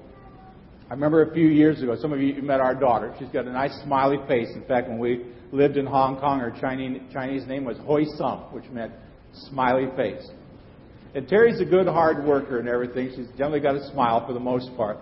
I 0.88 0.94
remember 0.94 1.22
a 1.22 1.34
few 1.34 1.48
years 1.48 1.82
ago, 1.82 1.96
some 2.00 2.12
of 2.12 2.20
you 2.20 2.40
met 2.42 2.60
our 2.60 2.74
daughter. 2.74 3.12
She's 3.18 3.28
got 3.28 3.46
a 3.46 3.52
nice 3.52 3.76
smiley 3.82 4.18
face. 4.28 4.48
In 4.54 4.64
fact, 4.66 4.88
when 4.88 4.98
we 4.98 5.26
lived 5.50 5.76
in 5.76 5.84
Hong 5.84 6.20
Kong, 6.20 6.38
her 6.38 6.54
Chinese, 6.60 7.00
Chinese 7.12 7.44
name 7.46 7.64
was 7.64 7.76
Hoi 7.78 8.04
Sum, 8.16 8.52
which 8.52 8.64
meant 8.70 8.92
smiley 9.50 9.88
face. 9.96 10.24
And 11.16 11.26
Terry's 11.26 11.60
a 11.60 11.64
good, 11.64 11.88
hard 11.88 12.24
worker 12.24 12.60
and 12.60 12.68
everything. 12.68 13.10
She's 13.16 13.26
generally 13.36 13.58
got 13.58 13.74
a 13.74 13.90
smile 13.90 14.24
for 14.26 14.32
the 14.32 14.40
most 14.40 14.76
part. 14.76 14.98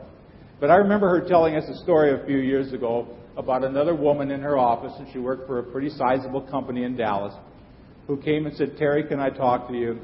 But 0.58 0.70
I 0.70 0.76
remember 0.76 1.08
her 1.08 1.28
telling 1.28 1.54
us 1.54 1.64
a 1.68 1.82
story 1.82 2.18
a 2.18 2.24
few 2.24 2.38
years 2.38 2.72
ago 2.72 3.06
about 3.36 3.62
another 3.62 3.94
woman 3.94 4.30
in 4.30 4.40
her 4.40 4.56
office, 4.56 4.92
and 4.98 5.06
she 5.12 5.18
worked 5.18 5.46
for 5.46 5.58
a 5.58 5.62
pretty 5.62 5.90
sizable 5.90 6.40
company 6.40 6.84
in 6.84 6.96
Dallas, 6.96 7.34
who 8.06 8.16
came 8.16 8.46
and 8.46 8.56
said, 8.56 8.76
Terry, 8.78 9.06
can 9.06 9.20
I 9.20 9.28
talk 9.28 9.68
to 9.68 9.74
you? 9.74 10.00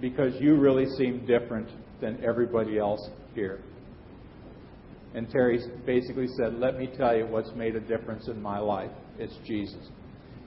Because 0.00 0.40
you 0.40 0.54
really 0.54 0.86
seem 0.96 1.26
different 1.26 1.68
than 2.00 2.22
everybody 2.22 2.78
else 2.78 3.08
here. 3.34 3.60
And 5.14 5.28
Terry 5.30 5.58
basically 5.86 6.28
said, 6.36 6.54
Let 6.54 6.78
me 6.78 6.88
tell 6.96 7.16
you 7.16 7.26
what's 7.26 7.50
made 7.56 7.76
a 7.76 7.80
difference 7.80 8.28
in 8.28 8.40
my 8.40 8.58
life. 8.58 8.90
It's 9.18 9.34
Jesus. 9.46 9.88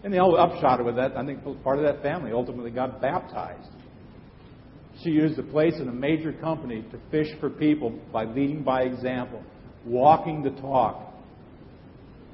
And 0.04 0.14
the 0.14 0.22
upshot 0.24 0.80
of 0.80 0.96
that, 0.96 1.16
I 1.16 1.26
think 1.26 1.44
part 1.64 1.78
of 1.78 1.86
that 1.86 2.02
family 2.02 2.32
ultimately 2.32 2.72
got 2.72 3.02
baptized. 3.02 3.70
She 5.04 5.10
used 5.10 5.38
a 5.40 5.44
place 5.44 5.74
in 5.80 5.88
a 5.88 5.94
major 5.94 6.34
company 6.34 6.84
to 6.92 7.00
fish 7.10 7.28
for 7.40 7.50
people 7.50 8.00
by 8.12 8.26
leading 8.26 8.64
by 8.64 8.84
example, 8.84 9.44
walking 9.86 10.44
the 10.44 10.52
talk, 10.62 11.14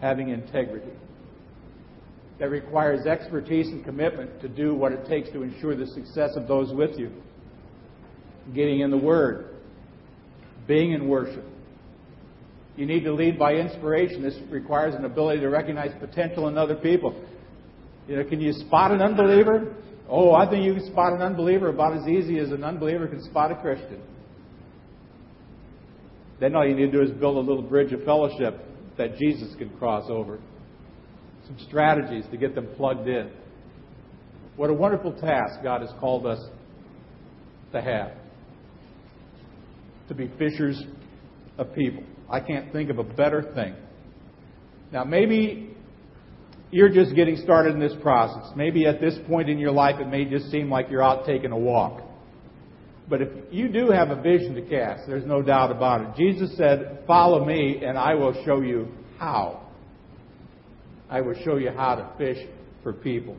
having 0.01 0.29
integrity. 0.29 0.91
That 2.39 2.49
requires 2.49 3.05
expertise 3.05 3.67
and 3.67 3.83
commitment 3.83 4.41
to 4.41 4.47
do 4.47 4.75
what 4.75 4.91
it 4.91 5.07
takes 5.07 5.29
to 5.31 5.43
ensure 5.43 5.75
the 5.75 5.87
success 5.87 6.31
of 6.35 6.47
those 6.47 6.73
with 6.73 6.97
you. 6.97 7.11
Getting 8.53 8.81
in 8.81 8.91
the 8.91 8.97
Word, 8.97 9.55
being 10.67 10.91
in 10.91 11.07
worship, 11.07 11.43
you 12.77 12.85
need 12.85 13.03
to 13.03 13.13
lead 13.13 13.37
by 13.39 13.55
inspiration. 13.55 14.21
This 14.21 14.37
requires 14.49 14.93
an 14.93 15.03
ability 15.03 15.41
to 15.41 15.49
recognize 15.49 15.91
potential 15.99 16.47
in 16.47 16.57
other 16.57 16.75
people. 16.75 17.19
You 18.07 18.17
know, 18.17 18.23
can 18.23 18.39
you 18.39 18.53
spot 18.53 18.91
an 18.91 19.01
unbeliever? 19.01 19.75
Oh, 20.07 20.33
I 20.33 20.49
think 20.49 20.63
you 20.63 20.75
can 20.75 20.85
spot 20.85 21.11
an 21.11 21.21
unbeliever 21.21 21.69
about 21.69 21.97
as 21.97 22.07
easy 22.07 22.39
as 22.39 22.51
an 22.51 22.63
unbeliever 22.63 23.07
can 23.07 23.21
spot 23.23 23.51
a 23.51 23.55
Christian. 23.55 24.01
Then 26.39 26.55
all 26.55 26.65
you 26.65 26.75
need 26.75 26.91
to 26.91 26.91
do 26.91 27.01
is 27.01 27.09
build 27.19 27.35
a 27.35 27.39
little 27.39 27.63
bridge 27.63 27.91
of 27.91 28.03
fellowship 28.03 28.63
that 28.97 29.17
Jesus 29.17 29.53
can 29.57 29.69
cross 29.77 30.05
over. 30.07 30.39
Some 31.47 31.57
strategies 31.67 32.25
to 32.31 32.37
get 32.37 32.53
them 32.53 32.67
plugged 32.77 33.07
in. 33.07 33.31
What 34.55 34.69
a 34.69 34.73
wonderful 34.73 35.13
task 35.13 35.63
God 35.63 35.81
has 35.81 35.89
called 35.99 36.27
us 36.27 36.39
to 37.71 37.81
have. 37.81 38.11
To 40.09 40.15
be 40.15 40.31
fishers 40.37 40.81
of 41.57 41.73
people. 41.73 42.03
I 42.29 42.39
can't 42.39 42.71
think 42.71 42.89
of 42.89 42.99
a 42.99 43.03
better 43.03 43.41
thing. 43.53 43.75
Now, 44.91 45.03
maybe 45.03 45.75
you're 46.71 46.89
just 46.89 47.15
getting 47.15 47.37
started 47.37 47.73
in 47.73 47.79
this 47.79 47.93
process. 48.01 48.51
Maybe 48.55 48.85
at 48.85 48.99
this 48.99 49.17
point 49.27 49.49
in 49.49 49.57
your 49.57 49.71
life, 49.71 49.99
it 49.99 50.07
may 50.07 50.25
just 50.25 50.51
seem 50.51 50.69
like 50.69 50.89
you're 50.89 51.03
out 51.03 51.25
taking 51.25 51.51
a 51.51 51.57
walk. 51.57 52.03
But 53.09 53.21
if 53.21 53.29
you 53.51 53.69
do 53.69 53.89
have 53.89 54.09
a 54.09 54.21
vision 54.21 54.53
to 54.55 54.61
cast, 54.61 55.07
there's 55.07 55.25
no 55.25 55.41
doubt 55.41 55.71
about 55.71 56.01
it. 56.01 56.15
Jesus 56.17 56.55
said, 56.57 57.03
Follow 57.07 57.45
me, 57.45 57.81
and 57.83 57.97
I 57.97 58.15
will 58.15 58.33
show 58.43 58.61
you 58.61 58.89
how. 59.17 59.67
I 61.09 61.21
will 61.21 61.35
show 61.45 61.55
you 61.55 61.71
how 61.71 61.95
to 61.95 62.09
fish 62.17 62.45
for 62.83 62.91
people. 62.91 63.37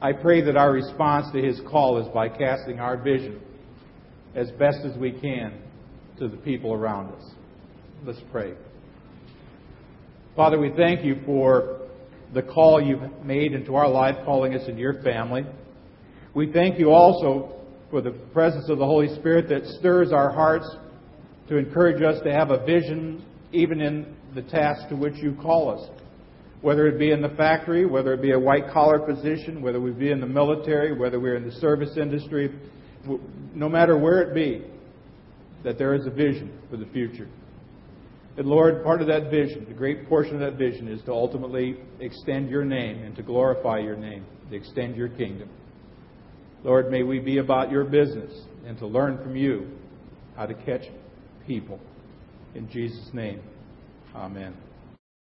I 0.00 0.12
pray 0.12 0.40
that 0.42 0.56
our 0.56 0.72
response 0.72 1.32
to 1.32 1.42
his 1.42 1.60
call 1.68 1.98
is 1.98 2.06
by 2.14 2.28
casting 2.28 2.78
our 2.78 2.96
vision 2.96 3.40
as 4.36 4.50
best 4.52 4.78
as 4.84 4.96
we 4.96 5.12
can 5.12 5.58
to 6.18 6.28
the 6.28 6.36
people 6.36 6.72
around 6.72 7.12
us. 7.12 7.24
Let's 8.06 8.20
pray. 8.30 8.52
Father, 10.36 10.58
we 10.58 10.70
thank 10.76 11.06
you 11.06 11.22
for 11.24 11.88
the 12.34 12.42
call 12.42 12.78
you've 12.78 13.24
made 13.24 13.54
into 13.54 13.76
our 13.76 13.88
life, 13.88 14.16
calling 14.26 14.52
us 14.54 14.68
into 14.68 14.78
your 14.78 15.02
family. 15.02 15.46
We 16.34 16.52
thank 16.52 16.78
you 16.78 16.90
also 16.90 17.62
for 17.90 18.02
the 18.02 18.10
presence 18.10 18.68
of 18.68 18.76
the 18.76 18.84
Holy 18.84 19.08
Spirit 19.14 19.48
that 19.48 19.64
stirs 19.78 20.12
our 20.12 20.30
hearts 20.30 20.68
to 21.48 21.56
encourage 21.56 22.02
us 22.02 22.22
to 22.24 22.30
have 22.30 22.50
a 22.50 22.62
vision 22.66 23.24
even 23.52 23.80
in 23.80 24.14
the 24.34 24.42
task 24.42 24.86
to 24.90 24.96
which 24.96 25.14
you 25.22 25.34
call 25.40 25.70
us. 25.70 25.88
Whether 26.60 26.86
it 26.88 26.98
be 26.98 27.10
in 27.10 27.22
the 27.22 27.30
factory, 27.30 27.86
whether 27.86 28.12
it 28.12 28.20
be 28.20 28.32
a 28.32 28.38
white 28.38 28.68
collar 28.70 28.98
position, 28.98 29.62
whether 29.62 29.80
we 29.80 29.92
be 29.92 30.10
in 30.10 30.20
the 30.20 30.26
military, 30.26 30.92
whether 30.92 31.18
we're 31.18 31.36
in 31.36 31.46
the 31.46 31.52
service 31.52 31.96
industry, 31.96 32.54
no 33.54 33.70
matter 33.70 33.96
where 33.96 34.20
it 34.20 34.34
be, 34.34 34.66
that 35.62 35.78
there 35.78 35.94
is 35.94 36.06
a 36.06 36.10
vision 36.10 36.58
for 36.68 36.76
the 36.76 36.86
future. 36.86 37.28
And 38.36 38.46
Lord, 38.46 38.82
part 38.82 39.00
of 39.00 39.06
that 39.06 39.30
vision, 39.30 39.64
the 39.68 39.74
great 39.74 40.08
portion 40.08 40.34
of 40.34 40.40
that 40.40 40.58
vision, 40.58 40.88
is 40.88 41.00
to 41.02 41.12
ultimately 41.12 41.76
extend 42.00 42.50
your 42.50 42.64
name 42.64 43.02
and 43.04 43.14
to 43.16 43.22
glorify 43.22 43.78
your 43.78 43.96
name, 43.96 44.24
to 44.50 44.56
extend 44.56 44.96
your 44.96 45.08
kingdom. 45.08 45.48
Lord, 46.64 46.90
may 46.90 47.02
we 47.02 47.20
be 47.20 47.38
about 47.38 47.70
your 47.70 47.84
business 47.84 48.32
and 48.66 48.76
to 48.78 48.86
learn 48.86 49.18
from 49.18 49.36
you 49.36 49.68
how 50.36 50.46
to 50.46 50.54
catch 50.54 50.82
people. 51.46 51.78
In 52.54 52.68
Jesus' 52.70 53.10
name, 53.12 53.40
amen. 54.14 54.56